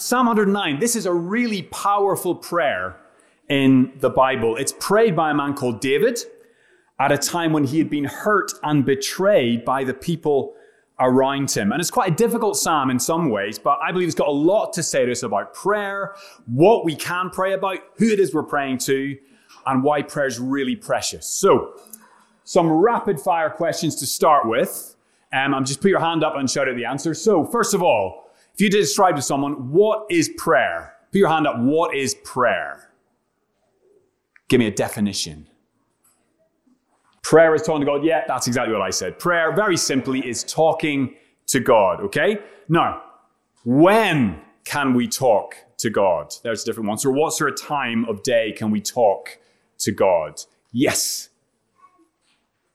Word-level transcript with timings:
Psalm 0.00 0.28
109, 0.28 0.78
this 0.78 0.96
is 0.96 1.04
a 1.04 1.12
really 1.12 1.60
powerful 1.64 2.34
prayer 2.34 2.96
in 3.50 3.92
the 3.98 4.08
Bible. 4.08 4.56
It's 4.56 4.72
prayed 4.80 5.14
by 5.14 5.30
a 5.30 5.34
man 5.34 5.52
called 5.52 5.82
David 5.82 6.18
at 6.98 7.12
a 7.12 7.18
time 7.18 7.52
when 7.52 7.64
he 7.64 7.76
had 7.76 7.90
been 7.90 8.04
hurt 8.04 8.50
and 8.62 8.82
betrayed 8.82 9.62
by 9.62 9.84
the 9.84 9.92
people 9.92 10.54
around 11.00 11.50
him. 11.50 11.70
And 11.70 11.82
it's 11.82 11.90
quite 11.90 12.12
a 12.12 12.14
difficult 12.14 12.56
psalm 12.56 12.88
in 12.88 12.98
some 12.98 13.28
ways, 13.28 13.58
but 13.58 13.78
I 13.82 13.92
believe 13.92 14.08
it's 14.08 14.14
got 14.14 14.28
a 14.28 14.32
lot 14.32 14.72
to 14.72 14.82
say 14.82 15.04
to 15.04 15.12
us 15.12 15.22
about 15.22 15.52
prayer, 15.52 16.14
what 16.46 16.86
we 16.86 16.96
can 16.96 17.28
pray 17.28 17.52
about, 17.52 17.80
who 17.96 18.08
it 18.08 18.18
is 18.18 18.32
we're 18.32 18.42
praying 18.42 18.78
to, 18.78 19.18
and 19.66 19.84
why 19.84 20.00
prayer 20.00 20.26
is 20.26 20.40
really 20.40 20.76
precious. 20.76 21.26
So, 21.26 21.78
some 22.44 22.72
rapid 22.72 23.20
fire 23.20 23.50
questions 23.50 23.96
to 23.96 24.06
start 24.06 24.48
with. 24.48 24.96
Um, 25.30 25.52
I'm 25.52 25.66
just 25.66 25.82
put 25.82 25.90
your 25.90 26.00
hand 26.00 26.24
up 26.24 26.36
and 26.36 26.50
shout 26.50 26.70
out 26.70 26.76
the 26.76 26.86
answer. 26.86 27.12
So, 27.12 27.44
first 27.44 27.74
of 27.74 27.82
all, 27.82 28.29
if 28.60 28.64
you 28.64 28.68
describe 28.68 29.16
to 29.16 29.22
someone, 29.22 29.70
what 29.70 30.04
is 30.10 30.28
prayer? 30.36 30.94
Put 31.10 31.18
your 31.18 31.30
hand 31.30 31.46
up. 31.46 31.58
What 31.58 31.96
is 31.96 32.14
prayer? 32.16 32.90
Give 34.48 34.58
me 34.58 34.66
a 34.66 34.70
definition. 34.70 35.48
Prayer 37.22 37.54
is 37.54 37.62
talking 37.62 37.80
to 37.80 37.86
God. 37.86 38.04
Yeah, 38.04 38.22
that's 38.28 38.46
exactly 38.46 38.74
what 38.74 38.82
I 38.82 38.90
said. 38.90 39.18
Prayer, 39.18 39.56
very 39.56 39.78
simply, 39.78 40.28
is 40.28 40.44
talking 40.44 41.14
to 41.46 41.60
God, 41.60 42.02
okay? 42.02 42.38
Now, 42.68 43.02
when 43.64 44.42
can 44.64 44.92
we 44.92 45.08
talk 45.08 45.54
to 45.78 45.88
God? 45.88 46.34
There's 46.42 46.62
a 46.62 46.66
different 46.66 46.90
one. 46.90 46.98
So, 46.98 47.10
what 47.10 47.32
sort 47.32 47.52
of 47.52 47.58
time 47.58 48.04
of 48.10 48.22
day 48.22 48.52
can 48.52 48.70
we 48.70 48.82
talk 48.82 49.38
to 49.78 49.90
God? 49.90 50.38
Yes. 50.70 51.30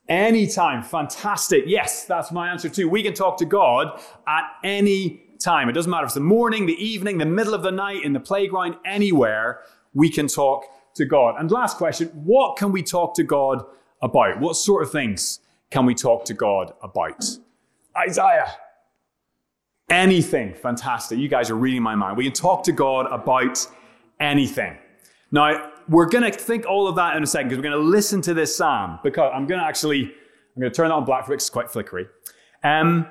Anytime. 0.09 0.81
Fantastic. 0.81 1.65
Yes, 1.67 2.05
that's 2.05 2.31
my 2.31 2.49
answer 2.49 2.69
too. 2.69 2.89
We 2.89 3.03
can 3.03 3.13
talk 3.13 3.37
to 3.37 3.45
God 3.45 4.01
at 4.27 4.45
any 4.63 5.24
time. 5.45 5.69
It 5.69 5.73
doesn't 5.73 5.89
matter 5.89 6.03
if 6.03 6.09
it's 6.09 6.15
the 6.15 6.21
morning, 6.21 6.65
the 6.65 6.83
evening, 6.83 7.19
the 7.19 7.25
middle 7.25 7.53
of 7.53 7.61
the 7.61 7.71
night, 7.71 8.03
in 8.03 8.11
the 8.11 8.19
playground, 8.19 8.75
anywhere, 8.83 9.61
we 9.93 10.09
can 10.09 10.27
talk 10.27 10.65
to 10.95 11.05
God. 11.05 11.35
And 11.39 11.49
last 11.51 11.77
question 11.77 12.07
what 12.09 12.57
can 12.57 12.71
we 12.71 12.83
talk 12.83 13.15
to 13.15 13.23
God 13.23 13.63
about? 14.01 14.39
What 14.39 14.55
sort 14.55 14.83
of 14.83 14.91
things 14.91 15.39
can 15.69 15.85
we 15.85 15.95
talk 15.95 16.25
to 16.25 16.33
God 16.33 16.73
about? 16.81 17.23
Isaiah. 17.97 18.51
Anything. 19.89 20.55
Fantastic. 20.55 21.19
You 21.19 21.27
guys 21.27 21.49
are 21.49 21.55
reading 21.55 21.83
my 21.83 21.95
mind. 21.95 22.17
We 22.17 22.23
can 22.23 22.33
talk 22.33 22.63
to 22.63 22.71
God 22.71 23.05
about 23.11 23.65
anything. 24.19 24.77
Now, 25.31 25.71
we're 25.87 26.09
going 26.09 26.29
to 26.29 26.37
think 26.37 26.65
all 26.65 26.87
of 26.87 26.95
that 26.95 27.15
in 27.15 27.23
a 27.23 27.27
second 27.27 27.49
because 27.49 27.59
we're 27.59 27.69
going 27.69 27.83
to 27.83 27.89
listen 27.89 28.21
to 28.21 28.33
this 28.33 28.55
psalm 28.55 28.99
because 29.03 29.31
I'm 29.33 29.45
going 29.45 29.59
to 29.59 29.65
actually, 29.65 30.03
I'm 30.03 30.61
going 30.61 30.71
to 30.71 30.75
turn 30.75 30.89
that 30.89 30.95
on 30.95 31.05
black 31.05 31.25
for 31.27 31.33
it's 31.33 31.49
quite 31.49 31.69
flickery. 31.69 32.07
Um, 32.63 33.07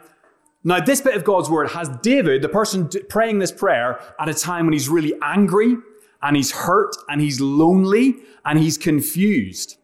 now, 0.66 0.80
this 0.80 1.02
bit 1.02 1.14
of 1.14 1.24
God's 1.24 1.50
word 1.50 1.68
has 1.70 1.90
David, 2.02 2.40
the 2.40 2.48
person 2.48 2.88
praying 3.10 3.38
this 3.38 3.52
prayer, 3.52 4.00
at 4.18 4.30
a 4.30 4.34
time 4.34 4.64
when 4.64 4.72
he's 4.72 4.88
really 4.88 5.12
angry 5.22 5.76
and 6.22 6.34
he's 6.34 6.50
hurt 6.50 6.96
and 7.10 7.20
he's 7.20 7.38
lonely 7.38 8.16
and 8.46 8.58
he's 8.58 8.78
confused. 8.78 9.76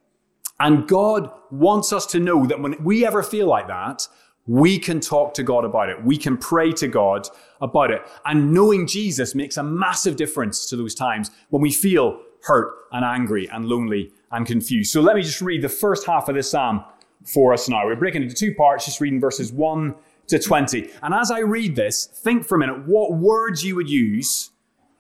And 0.59 0.89
God 0.89 1.31
wants 1.51 1.93
us 1.93 2.07
to 2.07 2.21
know 2.21 2.47
that 2.47 2.61
when 2.61 2.83
we 2.83 3.07
ever 3.07 3.23
feel 3.23 3.47
like 3.47 3.69
that, 3.69 4.09
we 4.47 4.79
can 4.79 5.01
talk 5.01 5.35
to 5.35 5.43
God 5.43 5.67
about 5.67 5.91
it. 5.91 6.03
We 6.03 6.17
can 6.17 6.39
pray 6.39 6.73
to 6.73 6.89
God 6.89 7.29
about 7.61 7.91
it. 7.91 8.01
And 8.25 8.55
knowing 8.55 8.87
Jesus 8.87 9.35
makes 9.35 9.59
a 9.59 9.63
massive 9.63 10.17
difference 10.17 10.65
to 10.71 10.77
those 10.77 10.95
times 10.95 11.31
when 11.51 11.61
we 11.61 11.73
feel 11.73 12.23
hurt 12.45 12.73
and 12.93 13.05
angry 13.05 13.49
and 13.53 13.67
lonely 13.67 14.13
and 14.33 14.47
confused. 14.47 14.93
So 14.93 15.03
let 15.03 15.15
me 15.15 15.23
just 15.23 15.43
read 15.43 15.61
the 15.61 15.69
first 15.69 16.07
half 16.07 16.31
of 16.31 16.37
this 16.37 16.51
psalm 16.51 16.85
for 17.27 17.53
us 17.53 17.69
now. 17.69 17.85
We're 17.85 17.97
breaking 17.97 18.23
into 18.23 18.35
two 18.35 18.55
parts, 18.55 18.87
just 18.87 19.01
reading 19.01 19.21
verses 19.21 19.53
1 19.53 19.95
to 20.31 20.39
20. 20.39 20.91
And 21.03 21.15
as 21.15 21.31
I 21.31 21.41
read 21.41 21.77
this, 21.77 22.07
think 22.07 22.47
for 22.47 22.57
a 22.57 22.59
minute 22.59 22.87
what 22.87 23.13
words 23.13 23.65
you 23.65 23.77
would 23.77 23.91
use 23.91 24.51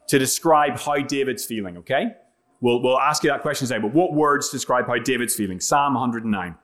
to 0.08 0.18
describe 0.18 0.78
how 0.78 0.96
David's 0.98 1.44
feeling, 1.44 1.76
okay? 1.78 2.12
We'll, 2.60 2.82
we'll 2.82 3.00
ask 3.00 3.24
you 3.24 3.30
that 3.30 3.42
question 3.42 3.66
today, 3.66 3.80
but 3.80 3.94
what 3.94 4.12
words 4.12 4.50
describe 4.50 4.86
how 4.86 4.98
David's 4.98 5.34
feeling? 5.34 5.60
Psalm 5.60 5.94
109. 5.94 6.56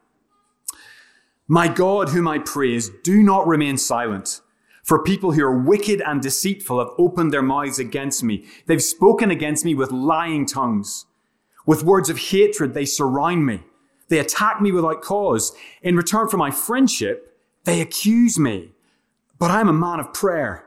My 1.48 1.68
God, 1.68 2.08
whom 2.08 2.26
I 2.26 2.38
praise, 2.40 2.90
do 3.04 3.22
not 3.22 3.46
remain 3.46 3.78
silent. 3.78 4.40
For 4.82 5.02
people 5.02 5.32
who 5.32 5.44
are 5.44 5.62
wicked 5.62 6.00
and 6.04 6.20
deceitful 6.20 6.78
have 6.78 6.94
opened 6.98 7.32
their 7.32 7.42
mouths 7.42 7.78
against 7.78 8.22
me. 8.22 8.44
They've 8.66 8.82
spoken 8.82 9.30
against 9.30 9.64
me 9.64 9.74
with 9.74 9.90
lying 9.90 10.46
tongues. 10.46 11.06
With 11.66 11.82
words 11.82 12.10
of 12.10 12.18
hatred, 12.18 12.74
they 12.74 12.84
surround 12.84 13.46
me. 13.46 13.62
They 14.08 14.18
attack 14.18 14.60
me 14.60 14.70
without 14.70 15.02
cause. 15.02 15.56
In 15.82 15.96
return 15.96 16.28
for 16.28 16.36
my 16.36 16.50
friendship, 16.50 17.35
they 17.66 17.82
accuse 17.82 18.38
me. 18.38 18.70
But 19.38 19.50
I 19.50 19.60
am 19.60 19.68
a 19.68 19.72
man 19.74 20.00
of 20.00 20.14
prayer. 20.14 20.64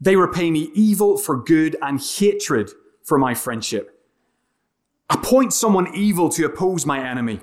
They 0.00 0.16
repay 0.16 0.50
me 0.50 0.70
evil 0.74 1.16
for 1.16 1.36
good 1.36 1.76
and 1.80 1.98
hatred 1.98 2.70
for 3.04 3.16
my 3.16 3.32
friendship. 3.32 4.00
Appoint 5.08 5.52
someone 5.54 5.94
evil 5.94 6.28
to 6.30 6.44
oppose 6.44 6.84
my 6.84 7.08
enemy. 7.08 7.40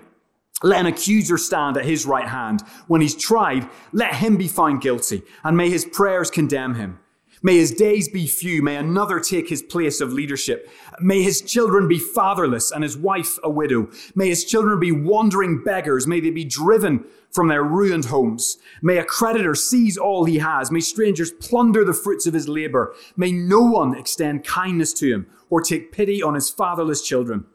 Let 0.62 0.82
an 0.82 0.86
accuser 0.88 1.38
stand 1.38 1.78
at 1.78 1.86
his 1.86 2.06
right 2.06 2.28
hand. 2.28 2.62
When 2.88 3.00
he's 3.00 3.16
tried, 3.16 3.70
let 3.94 4.16
him 4.16 4.36
be 4.36 4.50
found 4.50 4.82
guilty, 4.82 5.24
and 5.44 5.56
may 5.56 5.70
his 5.70 5.86
prayers 5.86 6.30
condemn 6.30 6.76
him. 6.76 7.00
May 7.42 7.56
his 7.58 7.72
days 7.72 8.10
be 8.10 8.28
few. 8.28 8.62
May 8.62 8.76
another 8.76 9.22
take 9.22 9.48
his 9.48 9.62
place 9.62 10.02
of 10.02 10.12
leadership. 10.12 10.70
May 11.00 11.22
his 11.24 11.42
children 11.42 11.88
be 11.88 11.98
fatherless 11.98 12.72
and 12.72 12.84
his 12.84 12.98
wife 12.98 13.40
a 13.44 13.50
widow. 13.50 13.90
May 14.14 14.28
his 14.28 14.44
children 14.44 14.80
be 14.80 14.92
wandering 14.92 15.64
beggars. 15.64 16.06
May 16.06 16.20
they 16.20 16.32
be 16.32 16.44
driven 16.44 17.06
from 17.32 17.48
their 17.48 17.64
ruined 17.64 18.06
homes. 18.06 18.58
May 18.82 18.98
a 18.98 19.06
creditor 19.06 19.56
seize 19.56 19.98
all 19.98 20.26
he 20.26 20.40
has. 20.40 20.72
May 20.72 20.80
strangers 20.80 21.32
plunder 21.32 21.86
the 21.86 21.94
fruits 21.94 22.26
of 22.26 22.34
his 22.34 22.50
labor. 22.50 22.96
May 23.16 23.32
no 23.32 23.62
one 23.62 23.96
extend 23.96 24.44
kindness 24.44 24.94
to 24.94 25.12
him 25.12 25.28
or 25.50 25.62
take 25.62 25.92
pity 25.92 26.22
on 26.24 26.36
his 26.36 26.50
fatherless 26.50 27.02
children. 27.02 27.46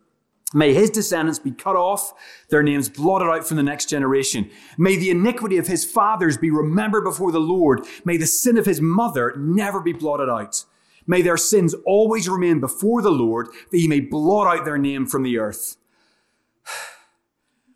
May 0.53 0.73
his 0.73 0.91
descendants 0.91 1.41
be 1.41 1.51
cut 1.51 1.75
off, 1.75 2.13
their 2.49 2.63
names 2.63 2.89
blotted 2.89 3.27
out 3.27 3.47
from 3.47 3.57
the 3.57 3.63
next 3.65 3.89
generation. 3.89 4.49
May 4.79 4.97
the 4.97 5.11
iniquity 5.11 5.59
of 5.59 5.67
his 5.67 5.84
fathers 5.84 6.39
be 6.39 6.51
remembered 6.51 7.03
before 7.03 7.33
the 7.33 7.41
Lord. 7.41 7.84
May 8.05 8.17
the 8.17 8.27
sin 8.27 8.57
of 8.57 8.65
his 8.65 8.81
mother 8.81 9.34
never 9.37 9.81
be 9.81 9.93
blotted 9.93 10.31
out. 10.31 10.65
May 11.09 11.23
their 11.23 11.37
sins 11.37 11.75
always 11.84 12.29
remain 12.29 12.61
before 12.61 13.03
the 13.03 13.11
Lord, 13.11 13.49
that 13.71 13.79
he 13.79 13.89
may 13.89 14.01
blot 14.01 14.47
out 14.47 14.65
their 14.65 14.79
name 14.79 15.07
from 15.07 15.25
the 15.25 15.39
earth. 15.39 15.77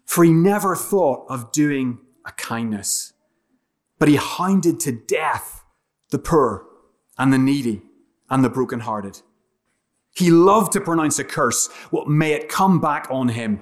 For 0.09 0.25
he 0.25 0.33
never 0.33 0.75
thought 0.75 1.27
of 1.29 1.53
doing 1.53 1.99
a 2.25 2.33
kindness, 2.33 3.13
but 3.99 4.09
he 4.09 4.17
hounded 4.17 4.81
to 4.81 4.91
death 4.91 5.63
the 6.09 6.19
poor 6.19 6.65
and 7.19 7.31
the 7.31 7.37
needy 7.37 7.83
and 8.31 8.43
the 8.43 8.49
brokenhearted. 8.49 9.21
He 10.17 10.31
loved 10.31 10.73
to 10.73 10.81
pronounce 10.81 11.19
a 11.19 11.25
curse. 11.25 11.69
Well, 11.91 12.07
may 12.07 12.33
it 12.33 12.49
come 12.49 12.81
back 12.81 13.07
on 13.11 13.29
him. 13.29 13.61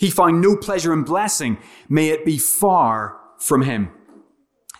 He 0.00 0.10
found 0.10 0.40
no 0.40 0.56
pleasure 0.56 0.92
in 0.92 1.04
blessing. 1.04 1.58
May 1.88 2.08
it 2.08 2.24
be 2.24 2.38
far 2.38 3.16
from 3.38 3.62
him. 3.62 3.92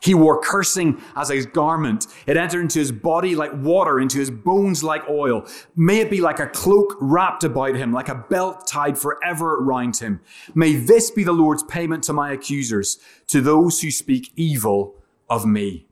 He 0.00 0.14
wore 0.14 0.40
cursing 0.40 1.02
as 1.14 1.30
his 1.30 1.46
garment. 1.46 2.06
It 2.26 2.36
entered 2.36 2.60
into 2.60 2.78
his 2.78 2.92
body 2.92 3.34
like 3.34 3.52
water, 3.54 3.98
into 3.98 4.18
his 4.18 4.30
bones 4.30 4.84
like 4.84 5.08
oil. 5.08 5.46
May 5.74 6.00
it 6.00 6.10
be 6.10 6.20
like 6.20 6.38
a 6.38 6.46
cloak 6.46 6.96
wrapped 7.00 7.44
about 7.44 7.74
him, 7.74 7.92
like 7.92 8.08
a 8.08 8.14
belt 8.14 8.66
tied 8.66 8.98
forever 8.98 9.58
round 9.58 9.96
him. 9.96 10.20
May 10.54 10.74
this 10.74 11.10
be 11.10 11.24
the 11.24 11.32
Lord's 11.32 11.62
payment 11.62 12.04
to 12.04 12.12
my 12.12 12.32
accusers, 12.32 12.98
to 13.28 13.40
those 13.40 13.80
who 13.80 13.90
speak 13.90 14.32
evil 14.36 14.94
of 15.28 15.44
me. 15.46 15.86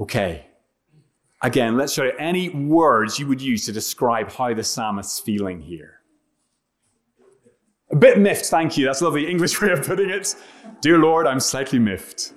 Okay. 0.00 0.46
Again, 1.42 1.76
let's 1.76 1.92
show 1.92 2.04
you 2.04 2.12
any 2.18 2.48
words 2.50 3.18
you 3.18 3.26
would 3.28 3.40
use 3.40 3.64
to 3.66 3.72
describe 3.72 4.30
how 4.32 4.54
the 4.54 4.64
psalmist's 4.64 5.20
feeling 5.20 5.60
here. 5.60 5.97
Bit 7.98 8.18
miffed, 8.18 8.46
thank 8.46 8.76
you. 8.76 8.86
That's 8.86 9.00
a 9.00 9.04
lovely 9.04 9.28
English 9.28 9.60
way 9.60 9.70
of 9.72 9.86
putting 9.86 10.10
it. 10.10 10.34
Dear 10.80 10.98
Lord, 10.98 11.26
I'm 11.26 11.40
slightly 11.40 11.78
miffed. 11.78 12.34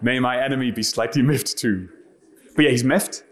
May 0.00 0.18
my 0.18 0.42
enemy 0.42 0.70
be 0.70 0.82
slightly 0.82 1.22
miffed 1.22 1.58
too. 1.58 1.88
But 2.56 2.64
yeah, 2.64 2.70
he's 2.70 2.84
miffed. 2.84 3.24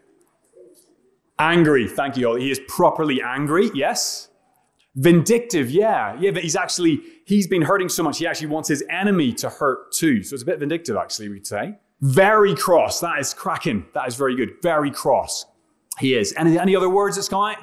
Angry, 1.38 1.88
thank 1.88 2.16
you. 2.16 2.34
He 2.36 2.50
is 2.50 2.60
properly 2.68 3.22
angry, 3.22 3.70
yes. 3.74 4.28
Vindictive, 4.94 5.70
yeah. 5.70 6.16
Yeah, 6.20 6.32
but 6.32 6.42
he's 6.42 6.56
actually, 6.56 7.00
he's 7.24 7.46
been 7.46 7.62
hurting 7.62 7.88
so 7.88 8.02
much, 8.02 8.18
he 8.18 8.26
actually 8.26 8.48
wants 8.48 8.68
his 8.68 8.84
enemy 8.90 9.32
to 9.34 9.48
hurt 9.48 9.92
too. 9.92 10.22
So 10.22 10.34
it's 10.34 10.42
a 10.42 10.46
bit 10.46 10.58
vindictive, 10.58 10.96
actually, 10.96 11.30
we'd 11.30 11.46
say. 11.46 11.78
Very 12.02 12.54
cross. 12.54 13.00
That 13.00 13.18
is 13.18 13.34
cracking. 13.34 13.86
That 13.94 14.06
is 14.08 14.16
very 14.16 14.36
good. 14.36 14.50
Very 14.62 14.90
cross. 14.90 15.46
He 15.98 16.14
is. 16.14 16.34
Any, 16.36 16.58
any 16.58 16.76
other 16.76 16.88
words 16.88 17.16
that's 17.16 17.28
come 17.28 17.42
out? 17.42 17.58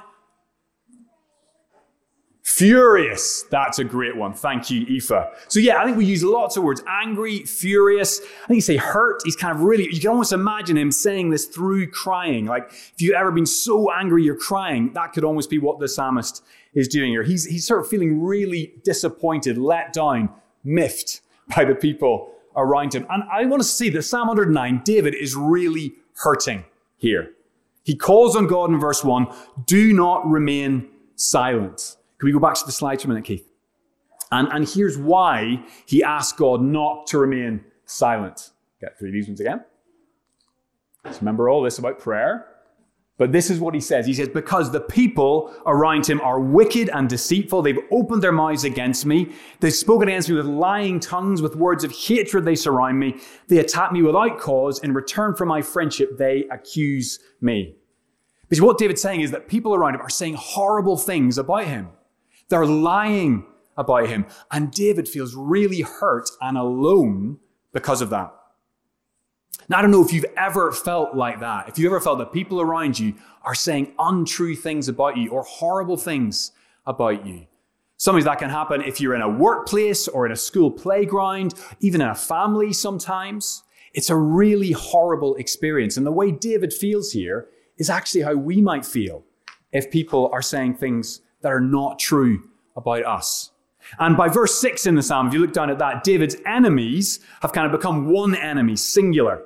Furious. 2.58 3.44
That's 3.52 3.78
a 3.78 3.84
great 3.84 4.18
one. 4.18 4.34
Thank 4.34 4.72
you, 4.72 4.84
Aoife. 4.90 5.46
So 5.48 5.60
yeah, 5.60 5.80
I 5.80 5.86
think 5.86 5.96
we 5.96 6.06
use 6.06 6.24
lots 6.24 6.58
of 6.58 6.64
words. 6.64 6.82
Angry, 6.88 7.44
furious. 7.44 8.20
I 8.20 8.48
think 8.48 8.56
you 8.56 8.62
say 8.62 8.78
hurt. 8.78 9.22
He's 9.24 9.36
kind 9.36 9.56
of 9.56 9.62
really, 9.62 9.84
you 9.94 10.00
can 10.00 10.10
almost 10.10 10.34
imagine 10.34 10.76
him 10.76 10.92
saying 10.92 11.30
this 11.30 11.46
through 11.46 11.92
crying. 11.92 12.48
Like 12.48 12.72
if 12.72 13.00
you've 13.00 13.14
ever 13.14 13.32
been 13.32 13.46
so 13.46 13.92
angry 13.92 14.24
you're 14.24 14.36
crying, 14.36 14.92
that 14.94 15.14
could 15.14 15.24
almost 15.24 15.52
be 15.52 15.60
what 15.60 15.78
the 15.78 15.88
psalmist 15.88 16.44
is 16.74 16.88
doing 16.88 17.12
here. 17.12 17.22
He's, 17.22 17.46
he's 17.46 17.68
sort 17.68 17.82
of 17.82 17.88
feeling 17.88 18.24
really 18.24 18.74
disappointed, 18.84 19.60
let 19.60 19.94
down, 19.94 20.32
miffed 20.64 21.22
by 21.56 21.64
the 21.64 21.76
people 21.76 22.34
around 22.56 22.96
him. 22.96 23.06
And 23.12 23.22
I 23.32 23.46
want 23.46 23.62
to 23.62 23.68
see 23.68 23.90
that 23.90 24.02
Psalm 24.02 24.30
109, 24.30 24.82
David 24.84 25.14
is 25.14 25.36
really 25.36 25.94
hurting 26.24 26.66
here. 26.98 27.34
He 27.84 27.96
calls 27.96 28.36
on 28.36 28.48
God 28.48 28.72
in 28.72 28.80
verse 28.80 29.04
1 29.04 29.28
do 29.68 29.94
not 29.94 30.28
remain 30.28 30.90
silent. 31.16 31.98
Can 32.20 32.28
we 32.28 32.32
go 32.32 32.40
back 32.40 32.56
to 32.56 32.66
the 32.66 32.72
slides 32.72 33.04
for 33.04 33.08
a 33.08 33.10
minute, 33.10 33.26
Keith? 33.26 33.48
And, 34.32 34.48
and 34.50 34.68
here's 34.68 34.98
why 34.98 35.64
he 35.86 36.04
asked 36.04 36.38
God 36.38 36.62
not 36.62 37.08
to 37.08 37.18
remain 37.18 37.64
silent. 37.86 38.52
Get 38.82 38.98
through 38.98 39.12
these 39.12 39.28
ones 39.28 39.40
again. 39.40 39.64
Let's 41.04 41.20
remember 41.22 41.50
all 41.50 41.62
this 41.62 41.78
about 41.78 42.00
prayer. 42.00 42.48
But 43.18 43.32
this 43.32 43.50
is 43.50 43.60
what 43.60 43.74
he 43.74 43.80
says. 43.80 44.06
He 44.06 44.14
says, 44.14 44.30
Because 44.30 44.72
the 44.72 44.80
people 44.80 45.52
around 45.66 46.06
him 46.06 46.22
are 46.22 46.40
wicked 46.40 46.90
and 46.90 47.10
deceitful, 47.10 47.64
they've 47.64 47.80
opened 47.92 48.22
their 48.22 48.32
mouths 48.32 48.64
against 48.64 49.06
me. 49.08 49.32
They've 49.60 49.74
spoken 49.74 50.08
against 50.08 50.30
me 50.30 50.36
with 50.36 50.46
lying 50.46 51.00
tongues, 51.00 51.42
with 51.42 51.56
words 51.56 51.84
of 51.84 51.92
hatred 51.92 52.46
they 52.46 52.56
surround 52.56 53.00
me. 53.00 53.20
They 53.48 53.58
attack 53.58 53.92
me 53.92 54.04
without 54.04 54.40
cause. 54.40 54.80
In 54.80 54.94
return 54.94 55.34
for 55.34 55.46
my 55.46 55.64
friendship, 55.64 56.18
they 56.18 56.46
accuse 56.52 57.20
me. 57.42 57.76
Because 58.50 58.62
what 58.62 58.78
David's 58.78 59.02
saying 59.02 59.22
is 59.22 59.32
that 59.32 59.48
people 59.48 59.74
around 59.74 59.96
him 59.96 60.02
are 60.02 60.10
saying 60.10 60.36
horrible 60.36 60.96
things 60.96 61.40
about 61.40 61.66
him. 61.66 61.90
They're 62.50 62.66
lying 62.66 63.46
about 63.78 64.08
him. 64.08 64.26
And 64.52 64.72
David 64.72 65.08
feels 65.08 65.36
really 65.36 65.82
hurt 65.82 66.30
and 66.42 66.58
alone 66.58 67.40
because 67.74 68.02
of 68.02 68.10
that. 68.10 68.34
Now, 69.70 69.80
I 69.80 69.82
don't 69.82 69.92
know 69.92 70.04
if 70.04 70.14
you've 70.14 70.26
ever 70.38 70.72
felt 70.72 71.16
like 71.16 71.42
that. 71.42 71.68
If 71.68 71.78
you've 71.78 71.92
ever 71.92 72.00
felt 72.00 72.20
that 72.20 72.32
people 72.32 72.62
around 72.62 73.00
you 73.00 73.16
are 73.44 73.56
saying 73.56 73.94
untrue 74.00 74.56
things 74.56 74.88
about 74.88 75.18
you 75.18 75.30
or 75.30 75.44
horrible 75.44 75.98
things 75.98 76.52
about 76.86 77.26
you. 77.26 77.48
Sometimes 77.98 78.26
that 78.26 78.40
can 78.40 78.50
happen 78.50 78.82
if 78.82 79.02
you're 79.02 79.16
in 79.16 79.22
a 79.22 79.30
workplace 79.30 80.08
or 80.08 80.26
in 80.26 80.32
a 80.32 80.36
school 80.36 80.72
playground, 80.72 81.56
even 81.80 82.02
in 82.02 82.08
a 82.08 82.16
family 82.16 82.72
sometimes. 82.72 83.64
It's 83.94 84.10
a 84.10 84.16
really 84.16 84.72
horrible 84.72 85.36
experience. 85.36 85.98
And 85.98 86.06
the 86.06 86.12
way 86.12 86.32
David 86.32 86.72
feels 86.72 87.12
here 87.12 87.50
is 87.78 87.90
actually 87.90 88.22
how 88.22 88.36
we 88.36 88.62
might 88.62 88.86
feel 88.86 89.24
if 89.72 89.92
people 89.92 90.30
are 90.32 90.42
saying 90.42 90.76
things 90.76 91.22
that 91.42 91.52
are 91.52 91.62
not 91.62 92.00
true 92.00 92.44
about 92.76 93.06
us. 93.06 93.52
And 94.00 94.18
by 94.18 94.28
verse 94.28 94.60
6 94.60 94.86
in 94.86 94.96
the 94.96 95.04
psalm, 95.04 95.28
if 95.28 95.34
you 95.34 95.40
look 95.40 95.54
down 95.54 95.70
at 95.70 95.80
that, 95.80 96.04
David's 96.04 96.36
enemies 96.46 97.20
have 97.42 97.54
kind 97.54 97.66
of 97.66 97.72
become 97.72 98.12
one 98.12 98.36
enemy, 98.36 98.76
singular. 98.76 99.44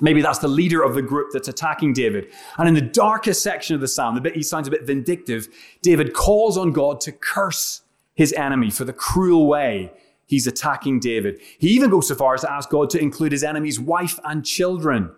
Maybe 0.00 0.22
that's 0.22 0.38
the 0.38 0.48
leader 0.48 0.82
of 0.82 0.94
the 0.94 1.02
group 1.02 1.30
that's 1.32 1.48
attacking 1.48 1.92
David. 1.92 2.32
And 2.58 2.68
in 2.68 2.74
the 2.74 2.80
darkest 2.80 3.42
section 3.42 3.74
of 3.74 3.80
the 3.80 3.88
psalm, 3.88 4.14
the 4.14 4.20
bit 4.20 4.34
he 4.34 4.42
sounds 4.42 4.68
a 4.68 4.70
bit 4.70 4.86
vindictive, 4.86 5.48
David 5.82 6.14
calls 6.14 6.56
on 6.56 6.72
God 6.72 7.00
to 7.02 7.12
curse 7.12 7.82
his 8.14 8.32
enemy 8.34 8.70
for 8.70 8.84
the 8.84 8.92
cruel 8.92 9.46
way 9.46 9.92
he's 10.26 10.46
attacking 10.46 11.00
David. 11.00 11.40
He 11.58 11.68
even 11.68 11.90
goes 11.90 12.08
so 12.08 12.14
far 12.14 12.34
as 12.34 12.40
to 12.40 12.50
ask 12.50 12.70
God 12.70 12.88
to 12.90 12.98
include 12.98 13.32
his 13.32 13.44
enemy's 13.44 13.78
wife 13.78 14.18
and 14.24 14.44
children 14.44 15.10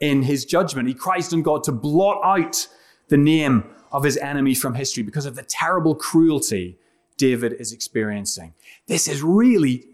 in 0.00 0.22
his 0.22 0.44
judgment. 0.44 0.88
He 0.88 0.94
cries 0.94 1.32
on 1.32 1.42
God 1.42 1.64
to 1.64 1.72
blot 1.72 2.20
out 2.22 2.68
the 3.08 3.16
name 3.16 3.64
of 3.92 4.04
his 4.04 4.16
enemy 4.18 4.54
from 4.54 4.74
history 4.74 5.02
because 5.02 5.26
of 5.26 5.36
the 5.36 5.42
terrible 5.42 5.94
cruelty 5.94 6.78
David 7.16 7.54
is 7.54 7.72
experiencing. 7.72 8.54
This 8.86 9.08
is 9.08 9.22
really 9.22 9.86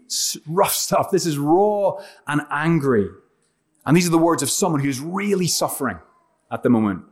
rough 0.47 0.73
stuff. 0.73 1.11
This 1.11 1.25
is 1.25 1.37
raw 1.37 1.97
and 2.27 2.41
angry. 2.51 3.09
And 3.85 3.97
these 3.97 4.07
are 4.07 4.11
the 4.11 4.17
words 4.17 4.43
of 4.43 4.49
someone 4.49 4.81
who's 4.81 4.99
really 4.99 5.47
suffering 5.47 5.99
at 6.51 6.63
the 6.63 6.69
moment. 6.69 7.03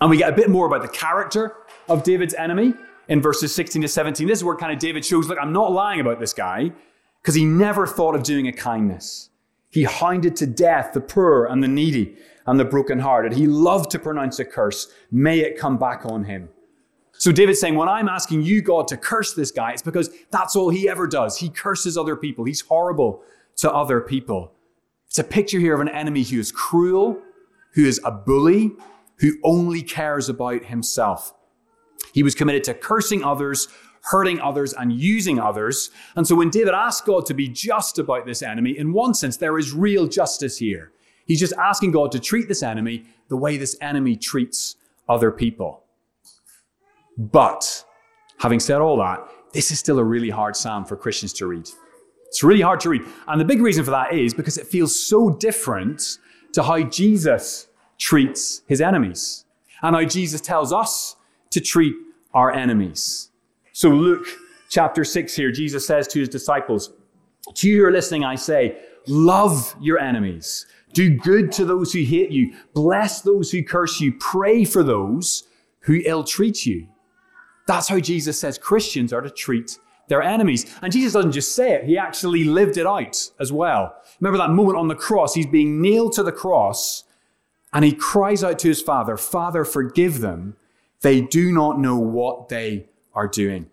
And 0.00 0.10
we 0.10 0.16
get 0.16 0.32
a 0.32 0.36
bit 0.36 0.50
more 0.50 0.66
about 0.66 0.82
the 0.82 0.88
character 0.88 1.56
of 1.88 2.02
David's 2.02 2.34
enemy 2.34 2.74
in 3.08 3.20
verses 3.20 3.54
16 3.54 3.82
to 3.82 3.88
17. 3.88 4.26
This 4.26 4.38
is 4.38 4.44
where 4.44 4.56
kind 4.56 4.72
of 4.72 4.78
David 4.78 5.04
shows, 5.04 5.28
look, 5.28 5.38
I'm 5.40 5.52
not 5.52 5.72
lying 5.72 6.00
about 6.00 6.20
this 6.20 6.32
guy 6.32 6.72
because 7.22 7.34
he 7.34 7.44
never 7.44 7.86
thought 7.86 8.14
of 8.14 8.22
doing 8.22 8.48
a 8.48 8.52
kindness. 8.52 9.27
He 9.70 9.84
hounded 9.84 10.36
to 10.36 10.46
death 10.46 10.92
the 10.94 11.00
poor 11.00 11.44
and 11.44 11.62
the 11.62 11.68
needy 11.68 12.16
and 12.46 12.58
the 12.58 12.64
brokenhearted. 12.64 13.34
He 13.34 13.46
loved 13.46 13.90
to 13.90 13.98
pronounce 13.98 14.38
a 14.38 14.44
curse. 14.44 14.90
May 15.10 15.40
it 15.40 15.58
come 15.58 15.76
back 15.78 16.06
on 16.06 16.24
him. 16.24 16.48
So 17.12 17.32
David's 17.32 17.60
saying, 17.60 17.74
when 17.74 17.88
I'm 17.88 18.08
asking 18.08 18.42
you, 18.42 18.62
God, 18.62 18.86
to 18.88 18.96
curse 18.96 19.34
this 19.34 19.50
guy, 19.50 19.72
it's 19.72 19.82
because 19.82 20.10
that's 20.30 20.54
all 20.54 20.70
he 20.70 20.88
ever 20.88 21.06
does. 21.06 21.36
He 21.36 21.48
curses 21.48 21.98
other 21.98 22.16
people. 22.16 22.44
He's 22.44 22.60
horrible 22.60 23.22
to 23.56 23.70
other 23.70 24.00
people. 24.00 24.52
It's 25.08 25.18
a 25.18 25.24
picture 25.24 25.58
here 25.58 25.74
of 25.74 25.80
an 25.80 25.88
enemy 25.88 26.22
who 26.22 26.38
is 26.38 26.52
cruel, 26.52 27.20
who 27.74 27.84
is 27.84 28.00
a 28.04 28.12
bully, 28.12 28.70
who 29.16 29.32
only 29.42 29.82
cares 29.82 30.28
about 30.28 30.66
himself. 30.66 31.34
He 32.12 32.22
was 32.22 32.34
committed 32.34 32.64
to 32.64 32.74
cursing 32.74 33.24
others, 33.24 33.68
hurting 34.10 34.40
others, 34.40 34.72
and 34.72 34.92
using 34.92 35.38
others. 35.38 35.90
And 36.16 36.26
so 36.26 36.34
when 36.34 36.50
David 36.50 36.74
asked 36.74 37.04
God 37.04 37.26
to 37.26 37.34
be 37.34 37.48
just 37.48 37.98
about 37.98 38.26
this 38.26 38.42
enemy, 38.42 38.78
in 38.78 38.92
one 38.92 39.14
sense, 39.14 39.36
there 39.36 39.58
is 39.58 39.72
real 39.72 40.06
justice 40.06 40.58
here. 40.58 40.92
He's 41.26 41.40
just 41.40 41.52
asking 41.54 41.92
God 41.92 42.10
to 42.12 42.18
treat 42.18 42.48
this 42.48 42.62
enemy 42.62 43.04
the 43.28 43.36
way 43.36 43.56
this 43.56 43.76
enemy 43.80 44.16
treats 44.16 44.76
other 45.08 45.30
people. 45.30 45.84
But 47.18 47.84
having 48.38 48.60
said 48.60 48.80
all 48.80 48.96
that, 48.98 49.28
this 49.52 49.70
is 49.70 49.78
still 49.78 49.98
a 49.98 50.04
really 50.04 50.30
hard 50.30 50.56
psalm 50.56 50.84
for 50.84 50.96
Christians 50.96 51.32
to 51.34 51.46
read. 51.46 51.68
It's 52.26 52.42
really 52.42 52.60
hard 52.60 52.80
to 52.80 52.90
read. 52.90 53.02
And 53.26 53.40
the 53.40 53.44
big 53.44 53.60
reason 53.60 53.84
for 53.84 53.90
that 53.90 54.12
is 54.12 54.34
because 54.34 54.58
it 54.58 54.66
feels 54.66 54.98
so 54.98 55.30
different 55.30 56.18
to 56.52 56.62
how 56.62 56.82
Jesus 56.82 57.68
treats 57.98 58.62
his 58.66 58.80
enemies 58.80 59.44
and 59.82 59.96
how 59.96 60.04
Jesus 60.04 60.40
tells 60.40 60.72
us 60.72 61.16
to 61.50 61.60
treat 61.60 61.94
our 62.32 62.50
enemies. 62.52 63.30
So, 63.78 63.90
Luke 63.90 64.26
chapter 64.68 65.04
6 65.04 65.36
here, 65.36 65.52
Jesus 65.52 65.86
says 65.86 66.08
to 66.08 66.18
his 66.18 66.28
disciples, 66.28 66.90
To 67.54 67.68
you 67.68 67.78
who 67.78 67.84
are 67.84 67.92
listening, 67.92 68.24
I 68.24 68.34
say, 68.34 68.76
love 69.06 69.72
your 69.80 70.00
enemies. 70.00 70.66
Do 70.94 71.16
good 71.16 71.52
to 71.52 71.64
those 71.64 71.92
who 71.92 72.02
hate 72.02 72.32
you. 72.32 72.56
Bless 72.74 73.20
those 73.20 73.52
who 73.52 73.62
curse 73.62 74.00
you. 74.00 74.14
Pray 74.18 74.64
for 74.64 74.82
those 74.82 75.44
who 75.82 76.02
ill 76.04 76.24
treat 76.24 76.66
you. 76.66 76.88
That's 77.68 77.86
how 77.86 78.00
Jesus 78.00 78.40
says 78.40 78.58
Christians 78.58 79.12
are 79.12 79.20
to 79.20 79.30
treat 79.30 79.78
their 80.08 80.22
enemies. 80.22 80.74
And 80.82 80.92
Jesus 80.92 81.12
doesn't 81.12 81.30
just 81.30 81.54
say 81.54 81.74
it, 81.74 81.84
he 81.84 81.96
actually 81.96 82.42
lived 82.42 82.78
it 82.78 82.86
out 82.86 83.30
as 83.38 83.52
well. 83.52 83.94
Remember 84.18 84.38
that 84.38 84.50
moment 84.50 84.76
on 84.76 84.88
the 84.88 84.96
cross? 84.96 85.34
He's 85.34 85.46
being 85.46 85.80
nailed 85.80 86.14
to 86.14 86.24
the 86.24 86.32
cross 86.32 87.04
and 87.72 87.84
he 87.84 87.92
cries 87.92 88.42
out 88.42 88.58
to 88.58 88.68
his 88.68 88.82
Father, 88.82 89.16
Father, 89.16 89.64
forgive 89.64 90.18
them. 90.18 90.56
They 91.02 91.20
do 91.20 91.52
not 91.52 91.78
know 91.78 91.96
what 91.96 92.48
they 92.48 92.88
are 93.18 93.26
doing. 93.26 93.68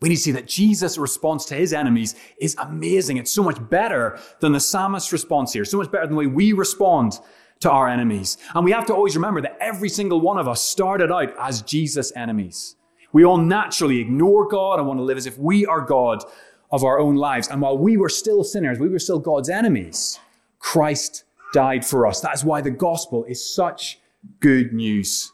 We 0.00 0.10
need 0.10 0.16
to 0.16 0.22
see 0.22 0.32
that 0.32 0.46
Jesus' 0.46 0.96
response 0.96 1.44
to 1.46 1.54
his 1.54 1.72
enemies 1.72 2.14
is 2.38 2.54
amazing. 2.58 3.16
It's 3.16 3.32
so 3.32 3.42
much 3.42 3.58
better 3.68 4.20
than 4.38 4.52
the 4.52 4.60
psalmist's 4.60 5.12
response 5.12 5.52
here, 5.52 5.64
so 5.64 5.78
much 5.78 5.90
better 5.90 6.06
than 6.06 6.14
the 6.14 6.20
way 6.20 6.26
we 6.28 6.52
respond 6.52 7.18
to 7.60 7.70
our 7.70 7.88
enemies. 7.88 8.38
And 8.54 8.64
we 8.64 8.70
have 8.70 8.86
to 8.86 8.94
always 8.94 9.16
remember 9.16 9.40
that 9.40 9.56
every 9.60 9.88
single 9.88 10.20
one 10.20 10.38
of 10.38 10.46
us 10.46 10.62
started 10.62 11.10
out 11.10 11.32
as 11.40 11.62
Jesus' 11.62 12.12
enemies. 12.14 12.76
We 13.12 13.24
all 13.24 13.38
naturally 13.38 13.98
ignore 13.98 14.46
God 14.46 14.78
and 14.78 14.86
want 14.86 15.00
to 15.00 15.04
live 15.04 15.16
as 15.16 15.26
if 15.26 15.38
we 15.38 15.66
are 15.66 15.80
God 15.80 16.22
of 16.70 16.84
our 16.84 17.00
own 17.00 17.16
lives. 17.16 17.48
And 17.48 17.60
while 17.60 17.76
we 17.76 17.96
were 17.96 18.08
still 18.08 18.44
sinners, 18.44 18.78
we 18.78 18.88
were 18.88 19.00
still 19.00 19.18
God's 19.18 19.48
enemies, 19.48 20.20
Christ 20.60 21.24
died 21.52 21.84
for 21.84 22.06
us. 22.06 22.20
That 22.20 22.34
is 22.34 22.44
why 22.44 22.60
the 22.60 22.70
gospel 22.70 23.24
is 23.24 23.54
such 23.54 23.98
good 24.40 24.72
news. 24.72 25.32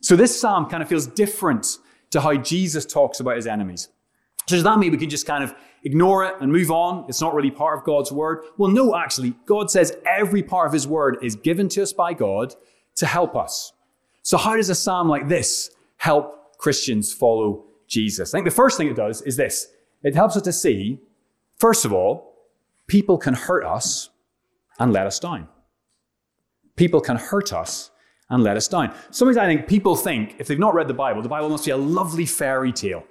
So 0.00 0.16
this 0.16 0.38
psalm 0.38 0.66
kind 0.66 0.82
of 0.82 0.88
feels 0.88 1.06
different 1.06 1.78
to 2.10 2.20
how 2.20 2.36
Jesus 2.36 2.86
talks 2.86 3.20
about 3.20 3.36
his 3.36 3.46
enemies. 3.46 3.88
So 4.46 4.56
does 4.56 4.64
that 4.64 4.78
mean 4.78 4.92
we 4.92 4.98
can 4.98 5.10
just 5.10 5.26
kind 5.26 5.44
of 5.44 5.54
ignore 5.84 6.24
it 6.24 6.34
and 6.40 6.50
move 6.50 6.70
on. 6.70 7.04
It's 7.08 7.20
not 7.20 7.34
really 7.34 7.50
part 7.50 7.78
of 7.78 7.84
God's 7.84 8.10
word. 8.10 8.44
Well, 8.56 8.70
no, 8.70 8.96
actually, 8.96 9.34
God 9.46 9.70
says 9.70 9.96
every 10.06 10.42
part 10.42 10.66
of 10.66 10.72
his 10.72 10.86
word 10.86 11.18
is 11.22 11.36
given 11.36 11.68
to 11.70 11.82
us 11.82 11.92
by 11.92 12.14
God 12.14 12.54
to 12.96 13.06
help 13.06 13.36
us. 13.36 13.72
So, 14.22 14.36
how 14.36 14.56
does 14.56 14.70
a 14.70 14.74
psalm 14.74 15.08
like 15.08 15.28
this 15.28 15.70
help 15.96 16.58
Christians 16.58 17.12
follow 17.12 17.64
Jesus? 17.86 18.34
I 18.34 18.38
think 18.38 18.46
the 18.46 18.54
first 18.54 18.76
thing 18.76 18.88
it 18.88 18.96
does 18.96 19.22
is 19.22 19.36
this 19.36 19.68
it 20.02 20.14
helps 20.14 20.36
us 20.36 20.42
to 20.42 20.52
see, 20.52 20.98
first 21.56 21.84
of 21.84 21.92
all, 21.92 22.34
people 22.86 23.18
can 23.18 23.34
hurt 23.34 23.64
us 23.64 24.10
and 24.78 24.92
let 24.92 25.06
us 25.06 25.18
down. 25.18 25.48
People 26.76 27.00
can 27.00 27.16
hurt 27.16 27.52
us 27.52 27.90
and 28.30 28.42
let 28.42 28.56
us 28.56 28.68
down. 28.68 28.94
Sometimes 29.10 29.36
I 29.36 29.46
think 29.46 29.66
people 29.66 29.96
think, 29.96 30.36
if 30.38 30.46
they've 30.46 30.58
not 30.58 30.74
read 30.74 30.88
the 30.88 30.94
Bible, 30.94 31.22
the 31.22 31.28
Bible 31.28 31.48
must 31.48 31.64
be 31.64 31.70
a 31.70 31.76
lovely 31.76 32.26
fairy 32.26 32.72
tale 32.72 33.04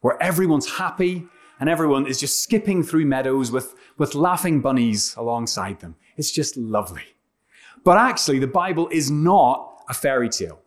where 0.00 0.22
everyone's 0.22 0.72
happy 0.72 1.26
and 1.60 1.68
everyone 1.68 2.06
is 2.06 2.18
just 2.18 2.42
skipping 2.42 2.82
through 2.82 3.06
meadows 3.06 3.50
with, 3.50 3.74
with 3.96 4.14
laughing 4.14 4.60
bunnies 4.60 5.14
alongside 5.16 5.80
them. 5.80 5.96
It's 6.16 6.30
just 6.30 6.56
lovely. 6.56 7.04
But 7.84 7.98
actually, 7.98 8.38
the 8.38 8.46
Bible 8.46 8.88
is 8.88 9.10
not 9.10 9.82
a 9.88 9.94
fairy 9.94 10.28
tale. 10.28 10.60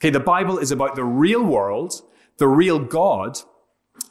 Okay, 0.00 0.10
the 0.10 0.20
Bible 0.20 0.58
is 0.58 0.70
about 0.70 0.94
the 0.94 1.04
real 1.04 1.42
world, 1.42 2.02
the 2.38 2.48
real 2.48 2.78
God, 2.78 3.40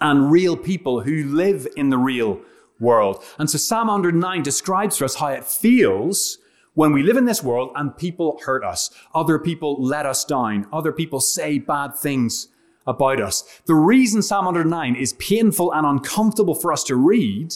and 0.02 0.32
real 0.32 0.58
people 0.58 1.02
who 1.02 1.24
live 1.26 1.68
in 1.76 1.90
the 1.90 1.98
real 1.98 2.42
world. 2.80 3.24
And 3.38 3.50
so 3.50 3.58
Psalm 3.58 3.88
109 3.88 4.44
describes 4.44 4.98
for 4.98 5.06
us 5.06 5.16
how 5.16 5.28
it 5.28 5.46
feels 5.46 6.38
when 6.78 6.94
we 6.94 7.02
live 7.02 7.18
in 7.18 7.26
this 7.26 7.42
world 7.42 7.72
and 7.76 7.98
people 7.98 8.40
hurt 8.46 8.64
us. 8.64 8.92
Other 9.16 9.40
people 9.40 9.84
let 9.84 10.06
us 10.06 10.24
down. 10.24 10.68
Other 10.72 10.92
people 10.92 11.20
say 11.20 11.58
bad 11.58 11.96
things 11.98 12.50
about 12.86 13.20
us. 13.20 13.44
The 13.66 13.74
reason 13.74 14.22
Psalm 14.22 14.46
109 14.46 14.96
is 14.96 15.14
painful 15.14 15.74
and 15.74 15.88
uncomfortable 15.88 16.54
for 16.54 16.72
us 16.72 16.84
to 16.84 16.96
read 16.96 17.56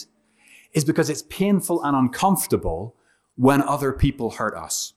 is 0.72 0.84
because 0.84 1.08
it's 1.08 1.22
painful 1.22 1.84
and 1.84 1.94
uncomfortable 1.94 2.96
when 3.36 3.62
other 3.62 3.92
people 3.92 4.30
hurt 4.30 4.56
us. 4.56 4.94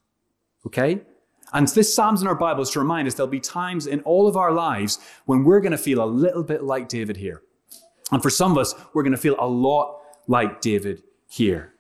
Okay? 0.66 1.02
And 1.54 1.68
this 1.68 1.94
Psalms 1.94 2.24
in 2.24 2.28
our 2.28 2.34
Bibles 2.34 2.72
to 2.72 2.80
remind 2.80 3.08
us 3.08 3.14
there'll 3.14 3.30
be 3.30 3.40
times 3.40 3.86
in 3.86 4.00
all 4.02 4.28
of 4.28 4.36
our 4.36 4.52
lives 4.52 4.98
when 5.26 5.44
we're 5.44 5.62
going 5.62 5.72
to 5.72 5.78
feel 5.78 6.04
a 6.04 6.10
little 6.10 6.44
bit 6.44 6.64
like 6.64 6.90
David 6.90 7.18
here. 7.18 7.44
And 8.12 8.24
for 8.24 8.32
some 8.32 8.54
of 8.54 8.58
us, 8.58 8.74
we're 8.96 9.04
going 9.04 9.12
to 9.12 9.20
feel 9.20 9.36
a 9.38 9.48
lot 9.48 10.00
like 10.28 10.62
David 10.62 11.04
here. 11.28 11.75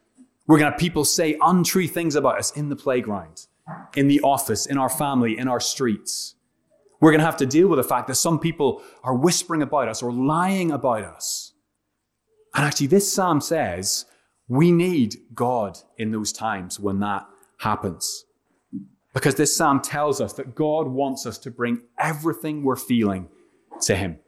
We're 0.47 0.57
going 0.59 0.67
to 0.67 0.71
have 0.71 0.79
people 0.79 1.05
say 1.05 1.37
untrue 1.41 1.87
things 1.87 2.15
about 2.15 2.37
us 2.37 2.51
in 2.51 2.69
the 2.69 2.75
playground, 2.75 3.47
in 3.95 4.07
the 4.07 4.21
office, 4.21 4.65
in 4.65 4.77
our 4.77 4.89
family, 4.89 5.37
in 5.37 5.47
our 5.47 5.59
streets. 5.59 6.35
We're 7.01 7.11
going 7.11 7.19
to 7.19 7.25
have 7.25 7.37
to 7.37 7.45
deal 7.45 7.67
with 7.67 7.77
the 7.77 7.83
fact 7.83 8.07
that 8.07 8.15
some 8.15 8.39
people 8.39 8.81
are 9.03 9.15
whispering 9.15 9.61
about 9.61 9.87
us 9.87 10.01
or 10.03 10.11
lying 10.11 10.71
about 10.71 11.03
us. 11.03 11.53
And 12.53 12.63
actually, 12.63 12.87
this 12.87 13.11
psalm 13.11 13.41
says 13.41 14.05
we 14.47 14.71
need 14.71 15.17
God 15.33 15.79
in 15.97 16.11
those 16.11 16.31
times 16.31 16.79
when 16.79 16.99
that 16.99 17.25
happens. 17.57 18.25
Because 19.13 19.35
this 19.35 19.55
psalm 19.55 19.81
tells 19.81 20.21
us 20.21 20.33
that 20.33 20.55
God 20.55 20.87
wants 20.87 21.25
us 21.25 21.37
to 21.39 21.51
bring 21.51 21.81
everything 21.97 22.63
we're 22.63 22.75
feeling 22.75 23.29
to 23.81 23.95
Him. 23.95 24.19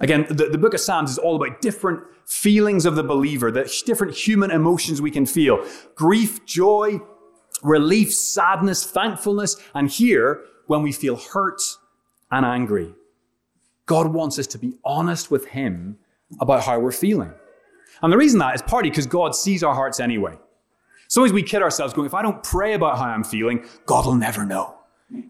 Again, 0.00 0.26
the, 0.28 0.48
the 0.50 0.58
book 0.58 0.74
of 0.74 0.80
Psalms 0.80 1.10
is 1.10 1.18
all 1.18 1.36
about 1.36 1.60
different 1.60 2.02
feelings 2.26 2.84
of 2.84 2.96
the 2.96 3.02
believer, 3.02 3.50
the 3.50 3.72
different 3.86 4.14
human 4.14 4.50
emotions 4.50 5.00
we 5.00 5.10
can 5.10 5.24
feel 5.26 5.66
grief, 5.94 6.44
joy, 6.44 7.00
relief, 7.62 8.12
sadness, 8.12 8.84
thankfulness, 8.84 9.56
and 9.74 9.90
here, 9.90 10.42
when 10.66 10.82
we 10.82 10.92
feel 10.92 11.16
hurt 11.16 11.60
and 12.30 12.44
angry. 12.44 12.94
God 13.86 14.12
wants 14.12 14.38
us 14.38 14.46
to 14.48 14.58
be 14.58 14.74
honest 14.84 15.30
with 15.30 15.46
Him 15.46 15.96
about 16.40 16.64
how 16.64 16.78
we're 16.78 16.92
feeling. 16.92 17.32
And 18.02 18.12
the 18.12 18.16
reason 18.16 18.38
that 18.40 18.54
is 18.54 18.62
partly 18.62 18.90
because 18.90 19.06
God 19.06 19.34
sees 19.34 19.62
our 19.62 19.74
hearts 19.74 20.00
anyway. 20.00 20.36
Sometimes 21.08 21.32
we 21.32 21.42
kid 21.42 21.62
ourselves 21.62 21.94
going, 21.94 22.06
if 22.06 22.14
I 22.14 22.22
don't 22.22 22.42
pray 22.42 22.74
about 22.74 22.98
how 22.98 23.04
I'm 23.04 23.24
feeling, 23.24 23.64
God 23.86 24.06
will 24.06 24.16
never 24.16 24.44
know. 24.44 24.74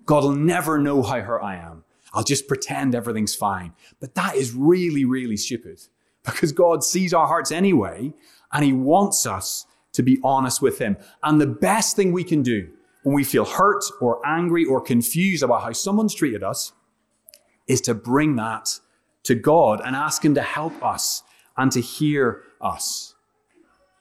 God 0.06 0.25
will 0.25 0.35
never 0.35 0.78
know 0.78 1.02
how 1.02 1.20
hurt 1.20 1.42
I 1.42 1.56
am. 1.56 1.85
I'll 2.16 2.25
just 2.25 2.49
pretend 2.49 2.94
everything's 2.94 3.35
fine. 3.35 3.75
But 4.00 4.14
that 4.14 4.37
is 4.37 4.54
really, 4.54 5.04
really 5.04 5.37
stupid 5.37 5.78
because 6.25 6.50
God 6.50 6.82
sees 6.82 7.12
our 7.12 7.26
hearts 7.26 7.52
anyway 7.52 8.14
and 8.52 8.64
He 8.64 8.73
wants 8.73 9.26
us 9.26 9.66
to 9.92 10.02
be 10.02 10.18
honest 10.25 10.62
with 10.62 10.78
Him. 10.78 10.96
And 11.23 11.38
the 11.38 11.46
best 11.46 11.94
thing 11.94 12.12
we 12.12 12.25
can 12.25 12.42
do 12.42 12.70
when 13.02 13.14
we 13.14 13.23
feel 13.23 13.44
hurt 13.44 13.85
or 14.00 14.26
angry 14.26 14.64
or 14.64 14.80
confused 14.80 15.42
about 15.42 15.62
how 15.62 15.73
someone's 15.73 16.14
treated 16.14 16.42
us 16.42 16.73
is 17.66 17.82
to 17.82 17.94
bring 17.94 18.37
that 18.37 18.80
to 19.25 19.35
God 19.35 19.82
and 19.85 19.94
ask 19.94 20.25
Him 20.25 20.35
to 20.37 20.42
help 20.42 20.82
us 20.82 21.23
and 21.58 21.70
to 21.73 21.82
hear 21.82 22.44
us. 22.62 23.14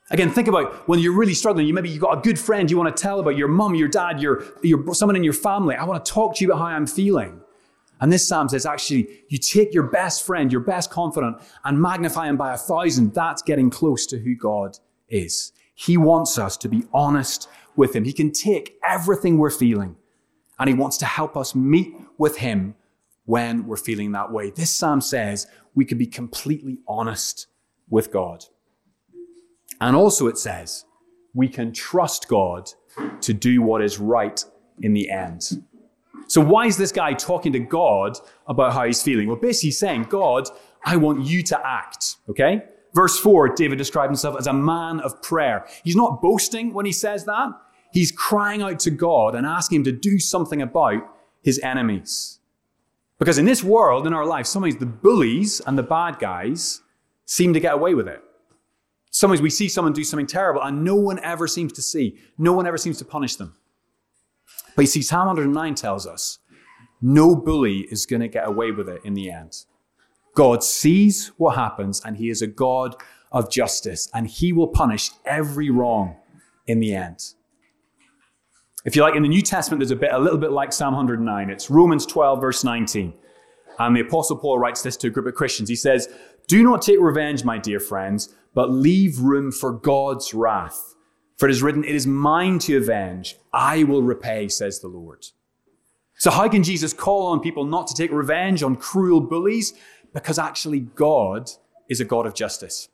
Again, 0.09 0.29
think 0.29 0.47
about 0.47 0.87
when 0.87 0.99
you're 0.99 1.17
really 1.17 1.33
struggling. 1.33 1.67
You 1.67 1.73
maybe 1.73 1.89
you've 1.89 2.01
got 2.01 2.17
a 2.17 2.21
good 2.21 2.39
friend 2.39 2.71
you 2.71 2.77
want 2.77 2.95
to 2.95 3.01
tell 3.01 3.19
about 3.19 3.35
your 3.35 3.49
mum, 3.49 3.75
your 3.75 3.89
dad, 3.89 4.21
your, 4.21 4.43
your 4.63 4.93
someone 4.93 5.17
in 5.17 5.23
your 5.23 5.33
family. 5.33 5.75
I 5.75 5.83
want 5.83 6.05
to 6.05 6.09
talk 6.09 6.35
to 6.37 6.45
you 6.45 6.51
about 6.51 6.59
how 6.59 6.67
I'm 6.67 6.87
feeling. 6.87 7.41
And 8.01 8.11
this 8.11 8.27
psalm 8.27 8.49
says 8.49 8.65
actually, 8.65 9.07
you 9.29 9.37
take 9.37 9.73
your 9.73 9.83
best 9.83 10.25
friend, 10.25 10.51
your 10.51 10.61
best 10.61 10.91
confidant, 10.91 11.37
and 11.63 11.81
magnify 11.81 12.27
him 12.27 12.37
by 12.37 12.53
a 12.53 12.57
thousand. 12.57 13.13
That's 13.13 13.41
getting 13.41 13.69
close 13.69 14.05
to 14.07 14.19
who 14.19 14.35
God 14.35 14.77
is. 15.07 15.53
He 15.73 15.97
wants 15.97 16.37
us 16.37 16.57
to 16.57 16.69
be 16.69 16.83
honest 16.93 17.49
with 17.75 17.95
him. 17.95 18.03
He 18.03 18.13
can 18.13 18.31
take 18.31 18.77
everything 18.87 19.37
we're 19.37 19.49
feeling, 19.49 19.95
and 20.59 20.69
he 20.69 20.75
wants 20.75 20.97
to 20.97 21.05
help 21.05 21.35
us 21.37 21.55
meet 21.55 21.93
with 22.17 22.37
him 22.37 22.75
when 23.25 23.65
we're 23.65 23.75
feeling 23.75 24.11
that 24.13 24.31
way. 24.31 24.51
This 24.51 24.71
psalm 24.71 25.01
says 25.01 25.47
we 25.73 25.85
can 25.85 25.97
be 25.97 26.07
completely 26.07 26.79
honest 26.87 27.47
with 27.89 28.11
God. 28.11 28.45
And 29.81 29.95
also 29.95 30.27
it 30.27 30.37
says 30.37 30.85
we 31.33 31.49
can 31.49 31.73
trust 31.73 32.27
God 32.27 32.71
to 33.21 33.33
do 33.33 33.61
what 33.61 33.81
is 33.81 33.99
right 33.99 34.43
in 34.81 34.93
the 34.93 35.09
end. 35.09 35.63
So 36.27 36.41
why 36.41 36.65
is 36.65 36.77
this 36.77 36.91
guy 36.91 37.13
talking 37.13 37.53
to 37.53 37.59
God 37.59 38.17
about 38.47 38.73
how 38.73 38.85
he's 38.85 39.01
feeling? 39.01 39.27
Well, 39.27 39.37
basically 39.37 39.67
he's 39.67 39.79
saying, 39.79 40.03
God, 40.03 40.47
I 40.83 40.97
want 40.97 41.25
you 41.25 41.43
to 41.43 41.67
act. 41.67 42.17
Okay? 42.29 42.63
Verse 42.93 43.19
4, 43.19 43.49
David 43.55 43.77
describes 43.77 44.09
himself 44.09 44.37
as 44.37 44.47
a 44.47 44.53
man 44.53 45.01
of 45.01 45.21
prayer. 45.21 45.65
He's 45.83 45.95
not 45.95 46.21
boasting 46.21 46.73
when 46.73 46.85
he 46.85 46.91
says 46.91 47.25
that. 47.25 47.49
He's 47.91 48.11
crying 48.11 48.61
out 48.61 48.79
to 48.79 48.91
God 48.91 49.35
and 49.35 49.45
asking 49.45 49.77
him 49.77 49.83
to 49.85 49.91
do 49.91 50.19
something 50.19 50.61
about 50.61 51.01
his 51.43 51.59
enemies. 51.59 52.39
Because 53.19 53.37
in 53.37 53.45
this 53.45 53.63
world, 53.63 54.07
in 54.07 54.13
our 54.13 54.25
life, 54.25 54.45
sometimes 54.45 54.77
the 54.77 54.85
bullies 54.85 55.61
and 55.65 55.77
the 55.77 55.83
bad 55.83 56.19
guys 56.19 56.81
seem 57.25 57.53
to 57.53 57.59
get 57.59 57.73
away 57.73 57.93
with 57.93 58.07
it. 58.07 58.21
Sometimes 59.11 59.41
we 59.41 59.49
see 59.49 59.69
someone 59.69 59.93
do 59.93 60.03
something 60.03 60.27
terrible 60.27 60.61
and 60.61 60.83
no 60.83 60.95
one 60.95 61.19
ever 61.19 61.47
seems 61.47 61.71
to 61.73 61.81
see, 61.81 62.17
no 62.37 62.51
one 62.51 62.67
ever 62.67 62.77
seems 62.77 62.97
to 62.97 63.05
punish 63.05 63.35
them. 63.35 63.55
But 64.75 64.83
you 64.83 64.87
see, 64.87 65.01
Psalm 65.01 65.27
109 65.27 65.75
tells 65.75 66.05
us 66.05 66.39
no 67.01 67.35
bully 67.35 67.87
is 67.91 68.05
going 68.05 68.21
to 68.21 68.27
get 68.27 68.47
away 68.47 68.71
with 68.71 68.89
it 68.89 69.01
in 69.03 69.13
the 69.13 69.31
end. 69.31 69.65
God 70.35 70.63
sees 70.63 71.31
what 71.37 71.55
happens 71.55 72.01
and 72.03 72.17
he 72.17 72.29
is 72.29 72.41
a 72.41 72.47
God 72.47 72.95
of 73.31 73.49
justice 73.49 74.09
and 74.13 74.27
he 74.27 74.51
will 74.51 74.67
punish 74.67 75.11
every 75.25 75.69
wrong 75.69 76.17
in 76.67 76.79
the 76.79 76.93
end. 76.93 77.33
If 78.85 78.95
you 78.95 79.01
like, 79.01 79.15
in 79.15 79.23
the 79.23 79.29
New 79.29 79.41
Testament, 79.41 79.79
there's 79.79 79.91
a 79.91 79.95
bit, 79.95 80.11
a 80.13 80.19
little 80.19 80.37
bit 80.37 80.51
like 80.51 80.71
Psalm 80.71 80.93
109. 80.93 81.49
It's 81.49 81.69
Romans 81.69 82.05
12, 82.05 82.39
verse 82.39 82.63
19. 82.63 83.13
And 83.79 83.95
the 83.95 84.01
Apostle 84.01 84.37
Paul 84.37 84.59
writes 84.59 84.83
this 84.83 84.95
to 84.97 85.07
a 85.07 85.09
group 85.09 85.25
of 85.25 85.33
Christians. 85.35 85.69
He 85.69 85.75
says, 85.75 86.07
Do 86.47 86.63
not 86.63 86.81
take 86.81 86.99
revenge, 86.99 87.43
my 87.43 87.57
dear 87.57 87.79
friends, 87.79 88.33
but 88.53 88.71
leave 88.71 89.19
room 89.19 89.51
for 89.51 89.71
God's 89.71 90.33
wrath. 90.33 90.94
For 91.37 91.47
it 91.47 91.51
is 91.51 91.61
written, 91.61 91.83
It 91.83 91.95
is 91.95 92.07
mine 92.07 92.59
to 92.59 92.77
avenge. 92.77 93.37
I 93.53 93.83
will 93.83 94.03
repay, 94.03 94.47
says 94.47 94.79
the 94.79 94.87
Lord. 94.87 95.25
So, 96.17 96.31
how 96.31 96.47
can 96.47 96.63
Jesus 96.63 96.93
call 96.93 97.27
on 97.27 97.41
people 97.41 97.65
not 97.65 97.87
to 97.87 97.93
take 97.93 98.11
revenge 98.11 98.63
on 98.63 98.75
cruel 98.75 99.19
bullies? 99.19 99.73
Because 100.13 100.39
actually, 100.39 100.79
God 100.79 101.51
is 101.89 101.99
a 101.99 102.05
God 102.05 102.25
of 102.25 102.33
justice. 102.33 102.87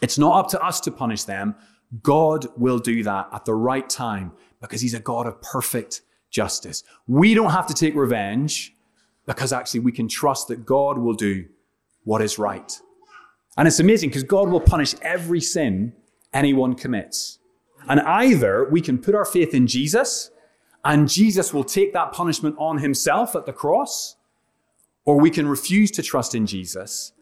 It's 0.00 0.18
not 0.18 0.38
up 0.38 0.50
to 0.50 0.64
us 0.64 0.80
to 0.80 0.90
punish 0.90 1.24
them. 1.24 1.56
God 2.02 2.46
will 2.56 2.78
do 2.78 3.02
that 3.02 3.28
at 3.32 3.44
the 3.44 3.54
right 3.54 3.88
time 3.88 4.32
because 4.60 4.80
He's 4.80 4.94
a 4.94 5.00
God 5.00 5.26
of 5.26 5.40
perfect 5.42 6.02
justice. 6.30 6.84
We 7.06 7.34
don't 7.34 7.50
have 7.50 7.66
to 7.68 7.74
take 7.74 7.94
revenge 7.94 8.74
because 9.26 9.52
actually 9.52 9.80
we 9.80 9.92
can 9.92 10.08
trust 10.08 10.48
that 10.48 10.64
God 10.66 10.98
will 10.98 11.14
do 11.14 11.46
what 12.04 12.22
is 12.22 12.38
right. 12.38 12.80
And 13.56 13.66
it's 13.68 13.80
amazing 13.80 14.10
because 14.10 14.24
God 14.24 14.48
will 14.48 14.60
punish 14.60 14.94
every 15.02 15.40
sin 15.40 15.92
anyone 16.32 16.74
commits. 16.74 17.38
And 17.88 18.00
either 18.00 18.68
we 18.70 18.80
can 18.80 18.98
put 18.98 19.14
our 19.14 19.24
faith 19.24 19.54
in 19.54 19.66
Jesus 19.66 20.30
and 20.84 21.08
Jesus 21.08 21.54
will 21.54 21.64
take 21.64 21.92
that 21.94 22.12
punishment 22.12 22.56
on 22.58 22.78
himself 22.78 23.34
at 23.34 23.46
the 23.46 23.52
cross, 23.52 24.16
or 25.06 25.18
we 25.18 25.30
can 25.30 25.48
refuse 25.48 25.90
to 25.92 26.02
trust 26.02 26.34
in 26.34 26.46
Jesus 26.46 27.12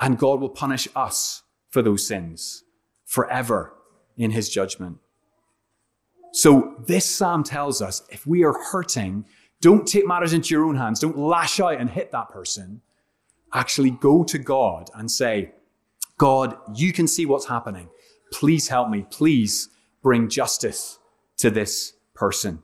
and 0.00 0.18
God 0.18 0.40
will 0.40 0.50
punish 0.50 0.88
us 0.94 1.42
for 1.70 1.82
those 1.82 2.06
sins 2.06 2.64
forever 3.04 3.74
in 4.16 4.30
his 4.30 4.48
judgment. 4.48 4.98
So 6.32 6.76
this 6.86 7.06
psalm 7.06 7.42
tells 7.42 7.80
us 7.80 8.02
if 8.10 8.26
we 8.26 8.44
are 8.44 8.52
hurting, 8.52 9.24
don't 9.60 9.86
take 9.86 10.06
matters 10.06 10.32
into 10.32 10.54
your 10.54 10.64
own 10.64 10.76
hands. 10.76 11.00
Don't 11.00 11.18
lash 11.18 11.58
out 11.58 11.80
and 11.80 11.90
hit 11.90 12.12
that 12.12 12.28
person. 12.30 12.80
Actually 13.52 13.90
go 13.90 14.22
to 14.24 14.38
God 14.38 14.90
and 14.94 15.10
say, 15.10 15.52
God, 16.18 16.56
you 16.74 16.92
can 16.92 17.08
see 17.08 17.26
what's 17.26 17.46
happening. 17.46 17.88
Please 18.32 18.68
help 18.68 18.90
me. 18.90 19.06
Please 19.10 19.68
bring 20.02 20.28
justice 20.28 20.98
to 21.38 21.50
this 21.50 21.94
person. 22.14 22.62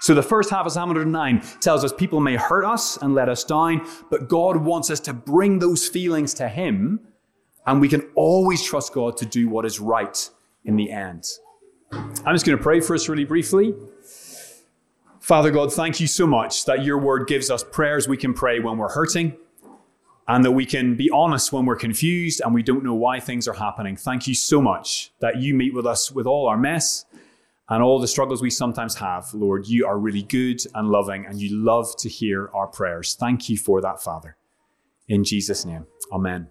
So 0.00 0.14
the 0.14 0.22
first 0.22 0.50
half 0.50 0.66
of 0.66 0.72
Psalm 0.72 0.90
109 0.90 1.40
tells 1.60 1.84
us 1.84 1.92
people 1.92 2.20
may 2.20 2.36
hurt 2.36 2.64
us 2.64 2.96
and 2.98 3.14
let 3.14 3.28
us 3.28 3.44
down, 3.44 3.86
but 4.10 4.28
God 4.28 4.58
wants 4.58 4.90
us 4.90 5.00
to 5.00 5.12
bring 5.14 5.60
those 5.60 5.88
feelings 5.88 6.34
to 6.34 6.48
Him, 6.48 7.00
and 7.66 7.80
we 7.80 7.88
can 7.88 8.02
always 8.14 8.62
trust 8.62 8.92
God 8.92 9.16
to 9.18 9.26
do 9.26 9.48
what 9.48 9.64
is 9.64 9.80
right 9.80 10.28
in 10.64 10.76
the 10.76 10.90
end. 10.90 11.24
I'm 11.92 12.34
just 12.34 12.44
going 12.44 12.58
to 12.58 12.62
pray 12.62 12.80
for 12.80 12.94
us 12.94 13.08
really 13.08 13.24
briefly. 13.24 13.74
Father 15.20 15.50
God, 15.50 15.72
thank 15.72 16.00
you 16.00 16.06
so 16.06 16.26
much 16.26 16.66
that 16.66 16.84
your 16.84 16.98
word 16.98 17.26
gives 17.26 17.50
us 17.50 17.64
prayers 17.64 18.06
we 18.06 18.18
can 18.18 18.34
pray 18.34 18.60
when 18.60 18.76
we're 18.76 18.92
hurting 18.92 19.34
and 20.26 20.44
that 20.44 20.52
we 20.52 20.64
can 20.64 20.96
be 20.96 21.10
honest 21.10 21.52
when 21.52 21.66
we're 21.66 21.76
confused 21.76 22.40
and 22.44 22.54
we 22.54 22.62
don't 22.62 22.84
know 22.84 22.94
why 22.94 23.20
things 23.20 23.46
are 23.46 23.54
happening. 23.54 23.96
Thank 23.96 24.26
you 24.26 24.34
so 24.34 24.60
much 24.60 25.12
that 25.20 25.36
you 25.40 25.54
meet 25.54 25.74
with 25.74 25.86
us 25.86 26.10
with 26.10 26.26
all 26.26 26.48
our 26.48 26.56
mess 26.56 27.04
and 27.68 27.82
all 27.82 27.98
the 27.98 28.08
struggles 28.08 28.42
we 28.42 28.50
sometimes 28.50 28.94
have. 28.96 29.32
Lord, 29.34 29.66
you 29.66 29.86
are 29.86 29.98
really 29.98 30.22
good 30.22 30.60
and 30.74 30.88
loving 30.88 31.26
and 31.26 31.40
you 31.40 31.56
love 31.56 31.94
to 31.98 32.08
hear 32.08 32.50
our 32.54 32.66
prayers. 32.66 33.14
Thank 33.14 33.48
you 33.48 33.58
for 33.58 33.80
that, 33.82 34.00
Father. 34.00 34.36
In 35.08 35.24
Jesus' 35.24 35.64
name, 35.64 35.86
amen. 36.12 36.48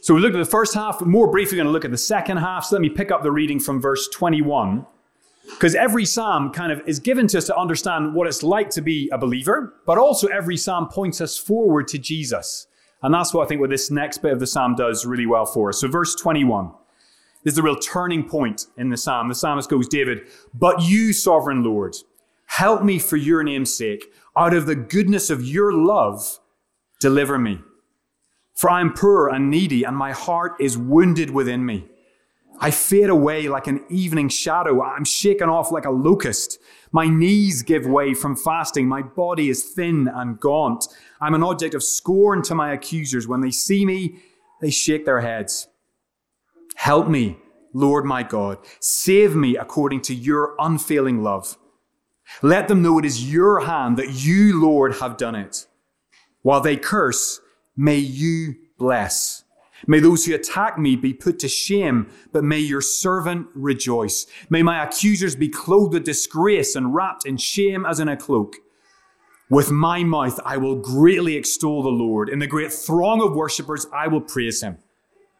So 0.00 0.14
we 0.14 0.20
looked 0.20 0.36
at 0.36 0.38
the 0.38 0.50
first 0.50 0.74
half. 0.74 1.00
More 1.00 1.30
briefly, 1.30 1.56
we're 1.56 1.64
going 1.64 1.68
to 1.68 1.72
look 1.72 1.84
at 1.84 1.90
the 1.90 1.98
second 1.98 2.38
half. 2.38 2.64
So 2.64 2.76
let 2.76 2.82
me 2.82 2.88
pick 2.88 3.10
up 3.10 3.22
the 3.22 3.32
reading 3.32 3.60
from 3.60 3.80
verse 3.80 4.08
21. 4.08 4.86
Because 5.50 5.74
every 5.74 6.04
psalm 6.04 6.52
kind 6.52 6.70
of 6.70 6.86
is 6.86 7.00
given 7.00 7.26
to 7.28 7.38
us 7.38 7.46
to 7.46 7.56
understand 7.56 8.14
what 8.14 8.26
it's 8.26 8.42
like 8.42 8.70
to 8.70 8.82
be 8.82 9.08
a 9.12 9.18
believer, 9.18 9.74
but 9.86 9.98
also 9.98 10.28
every 10.28 10.56
psalm 10.56 10.88
points 10.88 11.20
us 11.20 11.38
forward 11.38 11.88
to 11.88 11.98
Jesus 11.98 12.66
And 13.02 13.14
that's 13.14 13.32
what 13.32 13.44
I 13.44 13.48
think 13.48 13.60
what 13.60 13.70
this 13.70 13.90
next 13.90 14.18
bit 14.18 14.32
of 14.32 14.40
the 14.40 14.46
psalm 14.46 14.74
does 14.74 15.06
really 15.06 15.26
well 15.26 15.46
for 15.46 15.68
us. 15.68 15.80
So, 15.80 15.88
verse 15.88 16.14
21. 16.14 16.72
This 17.44 17.52
is 17.52 17.58
a 17.58 17.62
real 17.62 17.76
turning 17.76 18.28
point 18.28 18.66
in 18.76 18.88
the 18.88 18.96
psalm. 18.96 19.28
The 19.28 19.34
psalmist 19.34 19.70
goes, 19.70 19.86
David, 19.86 20.26
but 20.52 20.82
you, 20.82 21.12
sovereign 21.12 21.62
Lord, 21.62 21.94
help 22.46 22.82
me 22.82 22.98
for 22.98 23.16
your 23.16 23.44
name's 23.44 23.72
sake. 23.72 24.12
Out 24.36 24.54
of 24.54 24.66
the 24.66 24.74
goodness 24.74 25.30
of 25.30 25.44
your 25.44 25.72
love, 25.72 26.40
deliver 27.00 27.38
me. 27.38 27.60
For 28.54 28.68
I 28.68 28.80
am 28.80 28.92
poor 28.92 29.28
and 29.28 29.50
needy, 29.50 29.84
and 29.84 29.96
my 29.96 30.10
heart 30.10 30.56
is 30.58 30.76
wounded 30.76 31.30
within 31.30 31.64
me. 31.64 31.86
I 32.60 32.70
fade 32.70 33.10
away 33.10 33.48
like 33.48 33.66
an 33.66 33.84
evening 33.88 34.28
shadow. 34.28 34.82
I'm 34.82 35.04
shaken 35.04 35.48
off 35.48 35.70
like 35.70 35.84
a 35.84 35.90
locust. 35.90 36.58
My 36.90 37.06
knees 37.06 37.62
give 37.62 37.86
way 37.86 38.14
from 38.14 38.34
fasting. 38.34 38.88
My 38.88 39.02
body 39.02 39.48
is 39.48 39.62
thin 39.62 40.08
and 40.12 40.40
gaunt. 40.40 40.86
I'm 41.20 41.34
an 41.34 41.42
object 41.42 41.74
of 41.74 41.82
scorn 41.82 42.42
to 42.42 42.54
my 42.54 42.72
accusers. 42.72 43.28
When 43.28 43.40
they 43.40 43.50
see 43.50 43.84
me, 43.84 44.16
they 44.60 44.70
shake 44.70 45.04
their 45.04 45.20
heads. 45.20 45.68
Help 46.76 47.08
me, 47.08 47.36
Lord 47.72 48.04
my 48.04 48.22
God. 48.22 48.58
Save 48.80 49.36
me 49.36 49.56
according 49.56 50.00
to 50.02 50.14
your 50.14 50.54
unfailing 50.58 51.22
love. 51.22 51.56
Let 52.42 52.68
them 52.68 52.82
know 52.82 52.98
it 52.98 53.04
is 53.04 53.32
your 53.32 53.60
hand 53.60 53.96
that 53.96 54.24
you, 54.24 54.60
Lord, 54.60 54.96
have 54.96 55.16
done 55.16 55.34
it. 55.34 55.66
While 56.42 56.60
they 56.60 56.76
curse, 56.76 57.40
may 57.76 57.96
you 57.96 58.54
bless. 58.78 59.44
May 59.86 60.00
those 60.00 60.24
who 60.24 60.34
attack 60.34 60.78
me 60.78 60.96
be 60.96 61.14
put 61.14 61.38
to 61.40 61.48
shame, 61.48 62.08
but 62.32 62.44
may 62.44 62.58
your 62.58 62.80
servant 62.80 63.46
rejoice. 63.54 64.26
May 64.50 64.62
my 64.62 64.82
accusers 64.82 65.36
be 65.36 65.48
clothed 65.48 65.94
with 65.94 66.04
disgrace 66.04 66.74
and 66.74 66.94
wrapped 66.94 67.26
in 67.26 67.36
shame 67.36 67.86
as 67.86 68.00
in 68.00 68.08
a 68.08 68.16
cloak. 68.16 68.56
With 69.50 69.70
my 69.70 70.02
mouth 70.02 70.40
I 70.44 70.56
will 70.56 70.76
greatly 70.76 71.36
extol 71.36 71.82
the 71.82 71.88
Lord. 71.88 72.28
In 72.28 72.38
the 72.38 72.46
great 72.46 72.72
throng 72.72 73.22
of 73.22 73.34
worshippers 73.34 73.86
I 73.92 74.08
will 74.08 74.20
praise 74.20 74.62
him. 74.62 74.78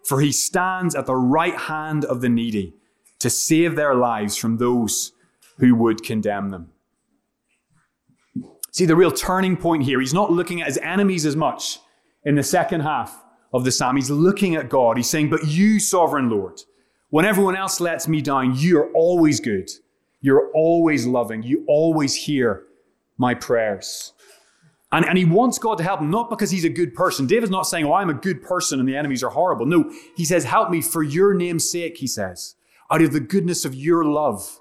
For 0.05 0.21
he 0.21 0.33
stands 0.33 0.95
at 0.95 1.07
the 1.07 1.17
right 1.17 1.57
hand 1.57 2.05
of 2.05 2.21
the 2.21 2.29
needy 2.29 2.75
to 3.19 3.29
save 3.29 3.75
their 3.75 3.95
lives 3.95 4.37
from 4.37 4.57
those 4.57 5.13
who 5.59 5.75
would 5.75 6.03
condemn 6.03 6.51
them. 6.51 6.71
See, 8.71 8.87
the 8.87 8.97
real 8.97 9.11
turning 9.11 9.57
point 9.57 9.83
here, 9.83 9.99
he's 10.01 10.15
not 10.15 10.31
looking 10.31 10.61
at 10.61 10.69
his 10.69 10.79
enemies 10.79 11.27
as 11.27 11.35
much 11.35 11.81
in 12.25 12.37
the 12.37 12.43
second 12.43 12.83
half 12.83 13.23
of 13.53 13.65
the 13.65 13.73
psalm. 13.73 13.97
He's 13.97 14.11
looking 14.11 14.55
at 14.55 14.69
God. 14.69 14.97
He's 14.97 15.11
saying, 15.11 15.31
But 15.31 15.47
you, 15.47 15.81
sovereign 15.81 16.31
Lord, 16.31 16.63
when 17.11 17.25
everyone 17.25 17.57
else 17.57 17.81
lets 17.81 18.09
me 18.09 18.21
down, 18.21 18.55
you're 18.57 18.91
always 18.93 19.41
good. 19.41 19.71
You're 20.21 20.51
always 20.53 21.07
loving. 21.07 21.43
You 21.43 21.65
always 21.69 22.15
hear 22.15 22.65
my 23.17 23.35
prayers. 23.35 24.13
And, 24.91 25.05
and 25.05 25.19
he 25.19 25.25
wants 25.25 25.59
God 25.59 25.79
to 25.79 25.85
help 25.85 26.01
him, 26.01 26.11
not 26.11 26.31
because 26.31 26.51
he's 26.51 26.65
a 26.65 26.71
good 26.71 26.95
person. 26.95 27.27
David's 27.27 27.51
not 27.51 27.67
saying, 27.67 27.85
Oh, 27.85 27.93
I'm 27.93 28.11
a 28.11 28.15
good 28.15 28.43
person 28.43 28.81
and 28.81 28.89
the 28.89 28.97
enemies 28.97 29.23
are 29.23 29.31
horrible. 29.31 29.67
No, 29.67 29.93
he 30.17 30.25
says, 30.25 30.45
Help 30.45 30.71
me 30.71 30.81
for 30.81 31.03
your 31.03 31.35
name's 31.35 31.71
sake, 31.71 31.99
he 31.99 32.07
says, 32.07 32.57
out 32.91 33.03
of 33.03 33.13
the 33.13 33.21
goodness 33.21 33.65
of 33.65 33.75
your 33.75 34.05
love. 34.05 34.61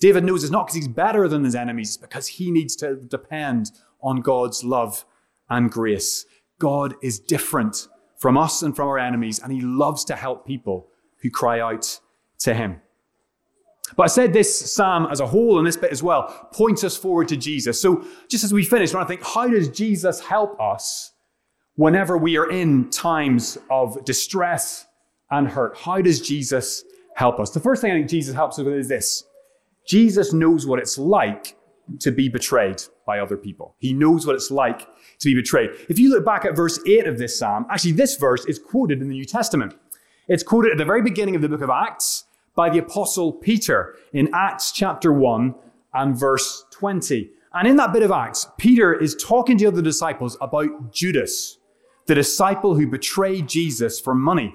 David 0.00 0.24
knows 0.24 0.42
it's 0.42 0.50
not 0.50 0.66
because 0.66 0.74
he's 0.74 0.88
better 0.88 1.28
than 1.28 1.44
his 1.44 1.54
enemies, 1.54 1.90
it's 1.90 1.96
because 1.96 2.26
he 2.26 2.50
needs 2.50 2.74
to 2.76 2.96
depend 2.96 3.70
on 4.02 4.20
God's 4.20 4.64
love 4.64 5.04
and 5.48 5.70
grace. 5.70 6.26
God 6.58 6.94
is 7.02 7.20
different 7.20 7.86
from 8.22 8.38
us 8.38 8.62
and 8.62 8.76
from 8.76 8.86
our 8.86 9.00
enemies, 9.00 9.40
and 9.40 9.52
he 9.52 9.60
loves 9.60 10.04
to 10.04 10.14
help 10.14 10.46
people 10.46 10.86
who 11.22 11.28
cry 11.28 11.58
out 11.58 11.98
to 12.38 12.54
him. 12.54 12.80
But 13.96 14.04
I 14.04 14.06
said 14.06 14.32
this 14.32 14.72
psalm 14.72 15.08
as 15.10 15.18
a 15.18 15.26
whole 15.26 15.58
and 15.58 15.66
this 15.66 15.76
bit 15.76 15.90
as 15.90 16.04
well 16.04 16.48
points 16.52 16.84
us 16.84 16.96
forward 16.96 17.26
to 17.28 17.36
Jesus. 17.36 17.82
So 17.82 18.06
just 18.28 18.44
as 18.44 18.52
we 18.52 18.62
finish, 18.62 18.94
I 18.94 19.04
think, 19.04 19.24
how 19.24 19.48
does 19.48 19.68
Jesus 19.68 20.20
help 20.20 20.58
us 20.60 21.12
whenever 21.74 22.16
we 22.16 22.38
are 22.38 22.48
in 22.48 22.90
times 22.90 23.58
of 23.68 24.04
distress 24.04 24.86
and 25.32 25.48
hurt? 25.48 25.76
How 25.76 26.00
does 26.00 26.20
Jesus 26.20 26.84
help 27.16 27.40
us? 27.40 27.50
The 27.50 27.58
first 27.58 27.82
thing 27.82 27.90
I 27.90 27.96
think 27.96 28.08
Jesus 28.08 28.36
helps 28.36 28.56
us 28.56 28.64
with 28.64 28.74
is 28.74 28.88
this 28.88 29.24
Jesus 29.88 30.32
knows 30.32 30.64
what 30.64 30.78
it's 30.78 30.96
like 30.96 31.56
to 32.00 32.10
be 32.10 32.28
betrayed 32.28 32.82
by 33.06 33.18
other 33.18 33.36
people. 33.36 33.74
He 33.78 33.92
knows 33.92 34.26
what 34.26 34.36
it's 34.36 34.50
like 34.50 34.88
to 35.18 35.28
be 35.28 35.34
betrayed. 35.34 35.70
If 35.88 35.98
you 35.98 36.10
look 36.10 36.24
back 36.24 36.44
at 36.44 36.56
verse 36.56 36.80
8 36.86 37.06
of 37.06 37.18
this 37.18 37.38
psalm, 37.38 37.66
actually, 37.70 37.92
this 37.92 38.16
verse 38.16 38.44
is 38.46 38.58
quoted 38.58 39.00
in 39.00 39.08
the 39.08 39.14
New 39.14 39.24
Testament. 39.24 39.74
It's 40.28 40.42
quoted 40.42 40.72
at 40.72 40.78
the 40.78 40.84
very 40.84 41.02
beginning 41.02 41.34
of 41.34 41.42
the 41.42 41.48
book 41.48 41.62
of 41.62 41.70
Acts 41.70 42.24
by 42.54 42.70
the 42.70 42.78
apostle 42.78 43.32
Peter 43.32 43.96
in 44.12 44.30
Acts 44.32 44.72
chapter 44.72 45.12
1 45.12 45.54
and 45.94 46.18
verse 46.18 46.64
20. 46.70 47.30
And 47.54 47.68
in 47.68 47.76
that 47.76 47.92
bit 47.92 48.02
of 48.02 48.10
Acts, 48.10 48.46
Peter 48.56 48.94
is 48.94 49.14
talking 49.16 49.58
to 49.58 49.64
the 49.64 49.68
other 49.68 49.82
disciples 49.82 50.36
about 50.40 50.92
Judas, 50.92 51.58
the 52.06 52.14
disciple 52.14 52.76
who 52.76 52.86
betrayed 52.86 53.48
Jesus 53.48 54.00
for 54.00 54.14
money 54.14 54.54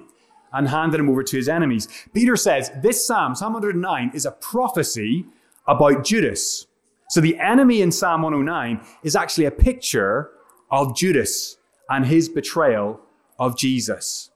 and 0.52 0.68
handed 0.68 1.00
him 1.00 1.10
over 1.10 1.22
to 1.22 1.36
his 1.36 1.48
enemies. 1.48 1.88
Peter 2.14 2.36
says 2.36 2.70
this 2.82 3.06
Psalm, 3.06 3.34
Psalm 3.34 3.52
109, 3.52 4.12
is 4.14 4.24
a 4.24 4.32
prophecy 4.32 5.26
about 5.66 6.04
Judas. 6.04 6.67
So 7.10 7.20
the 7.20 7.38
enemy 7.38 7.80
in 7.80 7.90
Psalm 7.90 8.22
109 8.22 8.86
is 9.02 9.16
actually 9.16 9.46
a 9.46 9.50
picture 9.50 10.30
of 10.70 10.94
Judas 10.94 11.56
and 11.88 12.06
his 12.06 12.28
betrayal 12.28 13.00
of 13.38 13.56
Jesus. 13.56 14.30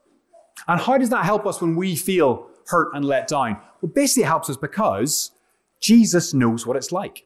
And 0.67 0.81
how 0.81 0.97
does 0.97 1.09
that 1.09 1.25
help 1.25 1.45
us 1.45 1.61
when 1.61 1.75
we 1.75 1.95
feel 1.95 2.47
hurt 2.67 2.89
and 2.93 3.05
let 3.05 3.27
down? 3.27 3.59
Well, 3.81 3.91
basically, 3.93 4.23
it 4.23 4.27
helps 4.27 4.49
us 4.49 4.57
because 4.57 5.31
Jesus 5.81 6.33
knows 6.33 6.65
what 6.65 6.75
it's 6.75 6.91
like. 6.91 7.25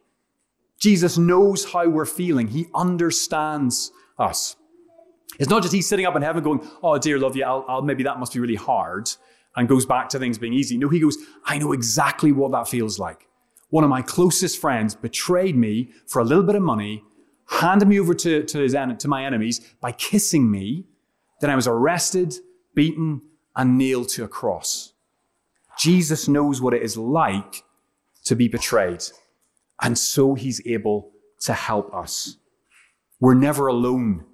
Jesus 0.79 1.17
knows 1.17 1.71
how 1.71 1.87
we're 1.87 2.05
feeling. 2.05 2.47
He 2.47 2.67
understands 2.75 3.91
us. 4.19 4.55
It's 5.39 5.49
not 5.49 5.61
just 5.61 5.73
he's 5.73 5.87
sitting 5.87 6.05
up 6.05 6.15
in 6.15 6.23
heaven 6.23 6.43
going, 6.43 6.67
Oh, 6.83 6.97
dear, 6.97 7.19
love 7.19 7.35
you, 7.35 7.45
I'll, 7.45 7.65
I'll, 7.67 7.81
maybe 7.81 8.03
that 8.03 8.19
must 8.19 8.33
be 8.33 8.39
really 8.39 8.55
hard, 8.55 9.09
and 9.55 9.67
goes 9.67 9.85
back 9.85 10.09
to 10.09 10.19
things 10.19 10.37
being 10.37 10.53
easy. 10.53 10.77
No, 10.77 10.89
he 10.89 10.99
goes, 10.99 11.17
I 11.45 11.57
know 11.57 11.71
exactly 11.71 12.31
what 12.31 12.51
that 12.51 12.67
feels 12.67 12.99
like. 12.99 13.26
One 13.69 13.83
of 13.83 13.89
my 13.89 14.01
closest 14.01 14.59
friends 14.59 14.95
betrayed 14.95 15.55
me 15.55 15.91
for 16.05 16.21
a 16.21 16.25
little 16.25 16.43
bit 16.43 16.55
of 16.55 16.61
money, 16.61 17.03
handed 17.49 17.87
me 17.87 17.99
over 17.99 18.13
to, 18.13 18.43
to, 18.43 18.59
his, 18.59 18.73
to 18.73 19.07
my 19.07 19.25
enemies 19.25 19.59
by 19.81 19.91
kissing 19.91 20.49
me. 20.49 20.85
Then 21.41 21.49
I 21.49 21.55
was 21.55 21.67
arrested, 21.67 22.35
beaten, 22.73 23.21
and 23.55 23.77
nailed 23.77 24.09
to 24.09 24.23
a 24.23 24.27
cross. 24.27 24.93
Jesus 25.77 26.27
knows 26.27 26.61
what 26.61 26.73
it 26.73 26.81
is 26.81 26.97
like 26.97 27.63
to 28.23 28.35
be 28.35 28.47
betrayed. 28.47 29.03
And 29.81 29.97
so 29.97 30.33
he's 30.33 30.65
able 30.65 31.11
to 31.41 31.53
help 31.53 31.93
us. 31.93 32.37
We're 33.19 33.33
never 33.33 33.67
alone 33.67 34.25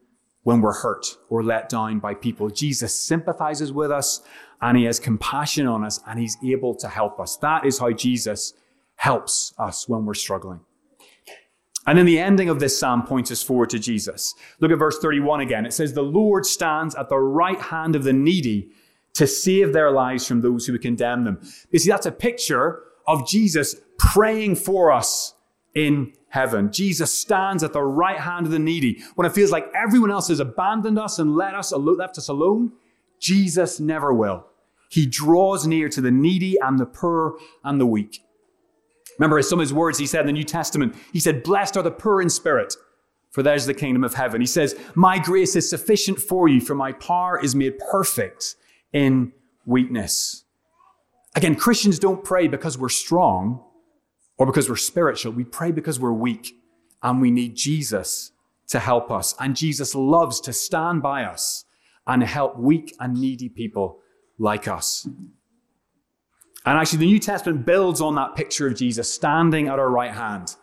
when 0.43 0.61
we're 0.61 0.73
hurt 0.73 1.17
or 1.29 1.43
let 1.43 1.69
down 1.69 1.99
by 1.99 2.13
people. 2.13 2.49
Jesus 2.49 2.93
sympathizes 2.93 3.71
with 3.71 3.91
us 3.91 4.21
and 4.61 4.77
he 4.77 4.83
has 4.85 4.99
compassion 4.99 5.67
on 5.67 5.83
us 5.83 6.01
and 6.07 6.19
he's 6.19 6.37
able 6.45 6.75
to 6.75 6.87
help 6.87 7.19
us. 7.19 7.37
That 7.37 7.65
is 7.65 7.79
how 7.79 7.91
Jesus 7.91 8.53
helps 9.03 9.53
us 9.59 9.89
when 9.89 10.05
we're 10.05 10.13
struggling. 10.13 10.61
And 11.85 11.97
then 11.97 12.05
the 12.05 12.19
ending 12.19 12.47
of 12.47 12.61
this 12.61 12.79
psalm 12.79 13.03
points 13.03 13.31
us 13.31 13.43
forward 13.43 13.69
to 13.71 13.79
Jesus. 13.79 14.33
Look 14.61 14.71
at 14.71 14.79
verse 14.79 14.97
31 14.99 15.41
again. 15.41 15.65
It 15.65 15.73
says, 15.73 15.91
The 15.91 16.01
Lord 16.01 16.45
stands 16.45 16.95
at 16.95 17.09
the 17.09 17.19
right 17.19 17.59
hand 17.59 17.97
of 17.97 18.05
the 18.05 18.13
needy 18.13 18.69
to 19.15 19.27
save 19.27 19.73
their 19.73 19.91
lives 19.91 20.25
from 20.25 20.39
those 20.39 20.65
who 20.65 20.79
condemn 20.79 21.25
them. 21.25 21.41
You 21.69 21.79
see, 21.79 21.89
that's 21.89 22.05
a 22.05 22.13
picture 22.13 22.83
of 23.05 23.27
Jesus 23.27 23.75
praying 23.99 24.55
for 24.55 24.89
us 24.89 25.33
in 25.75 26.13
heaven. 26.29 26.71
Jesus 26.71 27.13
stands 27.13 27.61
at 27.61 27.73
the 27.73 27.83
right 27.83 28.21
hand 28.21 28.45
of 28.45 28.53
the 28.53 28.59
needy. 28.59 29.03
When 29.15 29.27
it 29.27 29.33
feels 29.33 29.51
like 29.51 29.69
everyone 29.75 30.11
else 30.11 30.29
has 30.29 30.39
abandoned 30.39 30.97
us 30.97 31.19
and 31.19 31.35
let 31.35 31.55
us, 31.55 31.73
left 31.73 32.17
us 32.17 32.29
alone, 32.29 32.71
Jesus 33.19 33.81
never 33.81 34.13
will. 34.13 34.47
He 34.87 35.05
draws 35.05 35.67
near 35.67 35.89
to 35.89 35.99
the 35.99 36.11
needy 36.11 36.57
and 36.61 36.79
the 36.79 36.85
poor 36.85 37.37
and 37.65 37.81
the 37.81 37.85
weak. 37.85 38.21
Remember 39.19 39.41
some 39.41 39.59
of 39.59 39.63
his 39.63 39.73
words 39.73 39.97
he 39.97 40.07
said 40.07 40.21
in 40.21 40.27
the 40.27 40.33
New 40.33 40.43
Testament. 40.43 40.95
He 41.11 41.19
said, 41.19 41.43
Blessed 41.43 41.77
are 41.77 41.83
the 41.83 41.91
poor 41.91 42.21
in 42.21 42.29
spirit, 42.29 42.73
for 43.31 43.43
theirs 43.43 43.61
is 43.61 43.67
the 43.67 43.73
kingdom 43.73 44.03
of 44.03 44.13
heaven. 44.13 44.41
He 44.41 44.47
says, 44.47 44.75
My 44.95 45.19
grace 45.19 45.55
is 45.55 45.69
sufficient 45.69 46.19
for 46.19 46.47
you, 46.47 46.59
for 46.59 46.75
my 46.75 46.93
power 46.93 47.39
is 47.39 47.55
made 47.55 47.77
perfect 47.91 48.55
in 48.91 49.33
weakness. 49.65 50.43
Again, 51.35 51.55
Christians 51.55 51.99
don't 51.99 52.23
pray 52.23 52.47
because 52.47 52.77
we're 52.77 52.89
strong 52.89 53.63
or 54.37 54.45
because 54.45 54.69
we're 54.69 54.75
spiritual. 54.75 55.31
We 55.33 55.43
pray 55.43 55.71
because 55.71 55.99
we're 55.99 56.13
weak 56.13 56.53
and 57.01 57.21
we 57.21 57.31
need 57.31 57.55
Jesus 57.55 58.31
to 58.67 58.79
help 58.79 59.11
us. 59.11 59.35
And 59.39 59.55
Jesus 59.55 59.95
loves 59.95 60.39
to 60.41 60.53
stand 60.53 61.01
by 61.01 61.23
us 61.23 61.65
and 62.05 62.23
help 62.23 62.57
weak 62.57 62.95
and 62.99 63.19
needy 63.19 63.49
people 63.49 63.99
like 64.37 64.67
us. 64.67 65.07
And 66.65 66.78
actually, 66.78 66.99
the 66.99 67.06
New 67.08 67.19
Testament 67.19 67.65
builds 67.65 67.99
on 67.99 68.15
that 68.15 68.36
picture 68.36 68.67
of 68.67 68.76
Jesus 68.76 69.12
standing 69.12 69.67
at 69.67 69.80
our 69.80 69.89
right 69.89 70.13
hand 70.13 70.56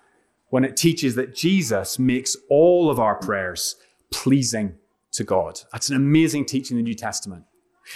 when 0.49 0.65
it 0.65 0.77
teaches 0.77 1.15
that 1.15 1.35
Jesus 1.35 1.99
makes 1.99 2.37
all 2.49 2.91
of 2.91 2.99
our 2.99 3.17
prayers 3.17 3.77
pleasing 4.11 4.77
to 5.13 5.25
God. 5.25 5.61
That's 5.73 5.91
an 5.91 5.97
amazing 5.97 6.47
teaching 6.47 6.77
in 6.77 6.85
the 6.85 6.89
New 6.89 6.95
Testament. 6.95 7.45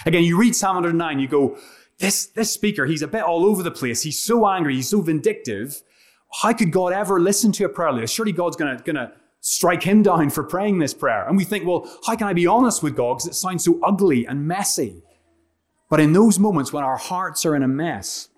Again, 0.06 0.24
you 0.24 0.38
read 0.38 0.54
Psalm 0.54 0.76
109, 0.76 1.18
you 1.18 1.28
go, 1.28 1.56
this, 1.98 2.26
this 2.26 2.52
speaker, 2.52 2.86
he's 2.86 3.02
a 3.02 3.08
bit 3.08 3.22
all 3.22 3.44
over 3.44 3.62
the 3.62 3.70
place. 3.70 4.02
He's 4.02 4.18
so 4.18 4.46
angry, 4.46 4.74
he's 4.76 4.88
so 4.88 5.00
vindictive. 5.00 5.82
How 6.42 6.52
could 6.52 6.72
God 6.72 6.92
ever 6.92 7.20
listen 7.20 7.52
to 7.52 7.64
a 7.64 7.68
prayer 7.68 7.92
like 7.92 8.02
this? 8.02 8.10
Surely 8.10 8.32
God's 8.32 8.56
gonna, 8.56 8.80
gonna 8.84 9.12
strike 9.40 9.82
him 9.82 10.02
down 10.02 10.30
for 10.30 10.42
praying 10.42 10.78
this 10.78 10.94
prayer. 10.94 11.26
And 11.28 11.36
we 11.36 11.44
think, 11.44 11.66
well, 11.66 11.88
how 12.06 12.16
can 12.16 12.26
I 12.26 12.32
be 12.32 12.46
honest 12.46 12.82
with 12.82 12.96
God? 12.96 13.14
Because 13.14 13.28
it 13.28 13.34
sounds 13.34 13.64
so 13.64 13.78
ugly 13.82 14.26
and 14.26 14.46
messy. 14.46 15.02
But 15.94 16.00
in 16.00 16.12
those 16.12 16.40
moments 16.40 16.72
when 16.72 16.82
our 16.82 16.96
hearts 16.96 17.46
are 17.46 17.54
in 17.54 17.62
a 17.62 17.68
mess, 17.68 18.28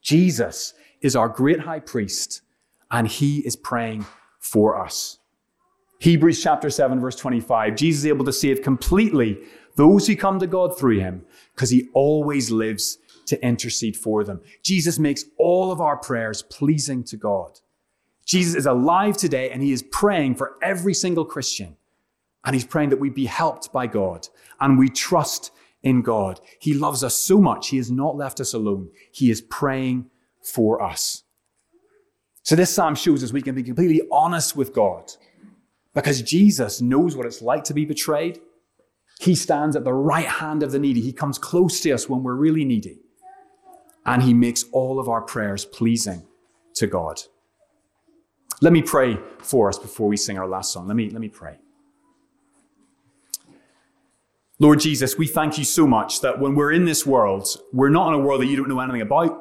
Jesus 0.00 0.74
is 1.00 1.16
our 1.16 1.28
great 1.28 1.58
high 1.58 1.80
priest 1.80 2.42
and 2.88 3.08
he 3.08 3.40
is 3.40 3.56
praying 3.56 4.06
for 4.38 4.80
us. 4.80 5.18
Hebrews 5.98 6.40
chapter 6.40 6.70
7, 6.70 7.00
verse 7.00 7.16
25. 7.16 7.74
Jesus 7.74 8.02
is 8.02 8.06
able 8.06 8.24
to 8.26 8.32
save 8.32 8.62
completely 8.62 9.40
those 9.74 10.06
who 10.06 10.14
come 10.14 10.38
to 10.38 10.46
God 10.46 10.78
through 10.78 11.00
him 11.00 11.26
because 11.52 11.70
he 11.70 11.88
always 11.94 12.52
lives 12.52 12.98
to 13.26 13.44
intercede 13.44 13.96
for 13.96 14.22
them. 14.22 14.40
Jesus 14.62 14.96
makes 14.96 15.24
all 15.36 15.72
of 15.72 15.80
our 15.80 15.96
prayers 15.96 16.42
pleasing 16.42 17.02
to 17.06 17.16
God. 17.16 17.58
Jesus 18.24 18.54
is 18.54 18.66
alive 18.66 19.16
today 19.16 19.50
and 19.50 19.64
he 19.64 19.72
is 19.72 19.82
praying 19.82 20.36
for 20.36 20.54
every 20.62 20.94
single 20.94 21.24
Christian. 21.24 21.76
And 22.44 22.54
he's 22.54 22.64
praying 22.64 22.90
that 22.90 23.00
we 23.00 23.10
be 23.10 23.26
helped 23.26 23.72
by 23.72 23.88
God 23.88 24.28
and 24.60 24.78
we 24.78 24.88
trust 24.88 25.50
in 25.84 26.02
God. 26.02 26.40
He 26.58 26.74
loves 26.74 27.04
us 27.04 27.16
so 27.16 27.38
much. 27.38 27.68
He 27.68 27.76
has 27.76 27.90
not 27.90 28.16
left 28.16 28.40
us 28.40 28.54
alone. 28.54 28.88
He 29.12 29.30
is 29.30 29.40
praying 29.40 30.10
for 30.42 30.82
us. 30.82 31.22
So 32.42 32.56
this 32.56 32.74
psalm 32.74 32.94
shows 32.94 33.22
us 33.22 33.32
we 33.32 33.42
can 33.42 33.54
be 33.54 33.62
completely 33.62 34.02
honest 34.10 34.56
with 34.56 34.74
God 34.74 35.12
because 35.94 36.20
Jesus 36.22 36.80
knows 36.80 37.16
what 37.16 37.26
it's 37.26 37.40
like 37.40 37.64
to 37.64 37.74
be 37.74 37.84
betrayed. 37.84 38.40
He 39.20 39.34
stands 39.34 39.76
at 39.76 39.84
the 39.84 39.92
right 39.92 40.26
hand 40.26 40.62
of 40.62 40.72
the 40.72 40.78
needy. 40.78 41.00
He 41.00 41.12
comes 41.12 41.38
close 41.38 41.80
to 41.82 41.92
us 41.92 42.08
when 42.08 42.22
we're 42.22 42.34
really 42.34 42.64
needy. 42.64 42.98
And 44.04 44.22
he 44.22 44.34
makes 44.34 44.64
all 44.72 44.98
of 44.98 45.08
our 45.08 45.22
prayers 45.22 45.64
pleasing 45.64 46.26
to 46.74 46.86
God. 46.86 47.22
Let 48.60 48.72
me 48.72 48.82
pray 48.82 49.18
for 49.38 49.68
us 49.68 49.78
before 49.78 50.08
we 50.08 50.16
sing 50.16 50.38
our 50.38 50.48
last 50.48 50.72
song. 50.72 50.86
Let 50.86 50.96
me, 50.96 51.08
let 51.10 51.20
me 51.20 51.28
pray. 51.28 51.58
Lord 54.64 54.80
Jesus, 54.80 55.18
we 55.18 55.26
thank 55.26 55.58
you 55.58 55.64
so 55.64 55.86
much 55.86 56.22
that 56.22 56.40
when 56.40 56.54
we're 56.54 56.72
in 56.72 56.86
this 56.86 57.04
world, 57.04 57.46
we're 57.74 57.90
not 57.90 58.08
in 58.08 58.14
a 58.14 58.18
world 58.18 58.40
that 58.40 58.46
you 58.46 58.56
don't 58.56 58.70
know 58.70 58.80
anything 58.80 59.02
about. 59.02 59.38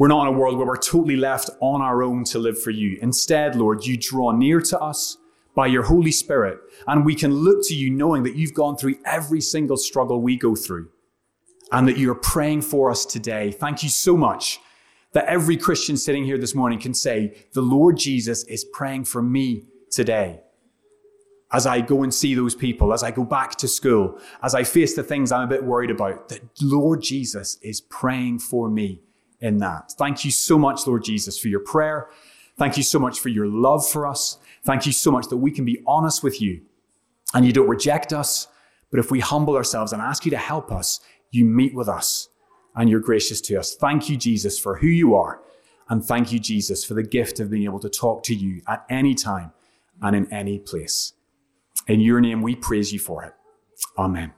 We're 0.00 0.08
not 0.08 0.26
in 0.26 0.34
a 0.34 0.36
world 0.36 0.58
where 0.58 0.66
we're 0.66 0.78
totally 0.78 1.14
left 1.14 1.48
on 1.60 1.80
our 1.80 2.02
own 2.02 2.24
to 2.24 2.40
live 2.40 2.60
for 2.60 2.72
you. 2.72 2.98
Instead, 3.00 3.54
Lord, 3.54 3.86
you 3.86 3.96
draw 3.96 4.32
near 4.32 4.60
to 4.60 4.80
us 4.80 5.16
by 5.54 5.68
your 5.68 5.84
Holy 5.84 6.10
Spirit, 6.10 6.58
and 6.88 7.06
we 7.06 7.14
can 7.14 7.32
look 7.32 7.64
to 7.68 7.74
you 7.76 7.88
knowing 7.88 8.24
that 8.24 8.34
you've 8.34 8.52
gone 8.52 8.76
through 8.76 8.96
every 9.04 9.40
single 9.40 9.76
struggle 9.76 10.20
we 10.20 10.36
go 10.36 10.56
through 10.56 10.88
and 11.70 11.86
that 11.86 11.96
you're 11.96 12.16
praying 12.16 12.62
for 12.62 12.90
us 12.90 13.06
today. 13.06 13.52
Thank 13.52 13.84
you 13.84 13.90
so 13.90 14.16
much 14.16 14.58
that 15.12 15.26
every 15.26 15.56
Christian 15.56 15.96
sitting 15.96 16.24
here 16.24 16.36
this 16.36 16.56
morning 16.56 16.80
can 16.80 16.94
say, 16.94 17.46
The 17.52 17.62
Lord 17.62 17.96
Jesus 17.96 18.42
is 18.46 18.64
praying 18.64 19.04
for 19.04 19.22
me 19.22 19.66
today. 19.92 20.40
As 21.52 21.66
I 21.66 21.80
go 21.80 22.02
and 22.02 22.12
see 22.12 22.34
those 22.34 22.54
people, 22.54 22.94
as 22.94 23.02
I 23.02 23.10
go 23.10 23.24
back 23.24 23.56
to 23.56 23.68
school, 23.68 24.18
as 24.42 24.54
I 24.54 24.64
face 24.64 24.94
the 24.94 25.02
things 25.02 25.30
I'm 25.30 25.42
a 25.42 25.46
bit 25.46 25.64
worried 25.64 25.90
about, 25.90 26.28
that 26.30 26.40
Lord 26.62 27.02
Jesus 27.02 27.58
is 27.60 27.80
praying 27.80 28.38
for 28.38 28.70
me 28.70 29.00
in 29.40 29.58
that. 29.58 29.92
Thank 29.98 30.24
you 30.24 30.30
so 30.30 30.58
much, 30.58 30.86
Lord 30.86 31.04
Jesus, 31.04 31.38
for 31.38 31.48
your 31.48 31.60
prayer. 31.60 32.08
Thank 32.56 32.76
you 32.76 32.82
so 32.82 32.98
much 32.98 33.20
for 33.20 33.28
your 33.28 33.46
love 33.46 33.86
for 33.86 34.06
us. 34.06 34.38
Thank 34.64 34.86
you 34.86 34.92
so 34.92 35.10
much 35.10 35.28
that 35.28 35.38
we 35.38 35.50
can 35.50 35.64
be 35.64 35.82
honest 35.86 36.22
with 36.22 36.40
you 36.40 36.62
and 37.34 37.44
you 37.44 37.52
don't 37.52 37.68
reject 37.68 38.12
us. 38.12 38.48
But 38.90 39.00
if 39.00 39.10
we 39.10 39.20
humble 39.20 39.56
ourselves 39.56 39.92
and 39.92 40.00
ask 40.00 40.24
you 40.24 40.30
to 40.30 40.36
help 40.36 40.70
us, 40.70 41.00
you 41.30 41.44
meet 41.44 41.74
with 41.74 41.88
us 41.88 42.28
and 42.74 42.88
you're 42.88 43.00
gracious 43.00 43.40
to 43.42 43.56
us. 43.56 43.74
Thank 43.74 44.08
you, 44.08 44.16
Jesus, 44.16 44.58
for 44.58 44.76
who 44.76 44.86
you 44.86 45.14
are. 45.14 45.40
And 45.88 46.04
thank 46.04 46.32
you, 46.32 46.38
Jesus, 46.38 46.84
for 46.84 46.94
the 46.94 47.02
gift 47.02 47.40
of 47.40 47.50
being 47.50 47.64
able 47.64 47.80
to 47.80 47.88
talk 47.88 48.22
to 48.24 48.34
you 48.34 48.62
at 48.68 48.84
any 48.88 49.14
time 49.14 49.52
and 50.00 50.14
in 50.14 50.32
any 50.32 50.58
place. 50.58 51.14
In 51.88 52.00
your 52.00 52.20
name, 52.20 52.42
we 52.42 52.54
praise 52.54 52.92
you 52.92 52.98
for 52.98 53.24
it. 53.24 53.32
Amen. 53.98 54.32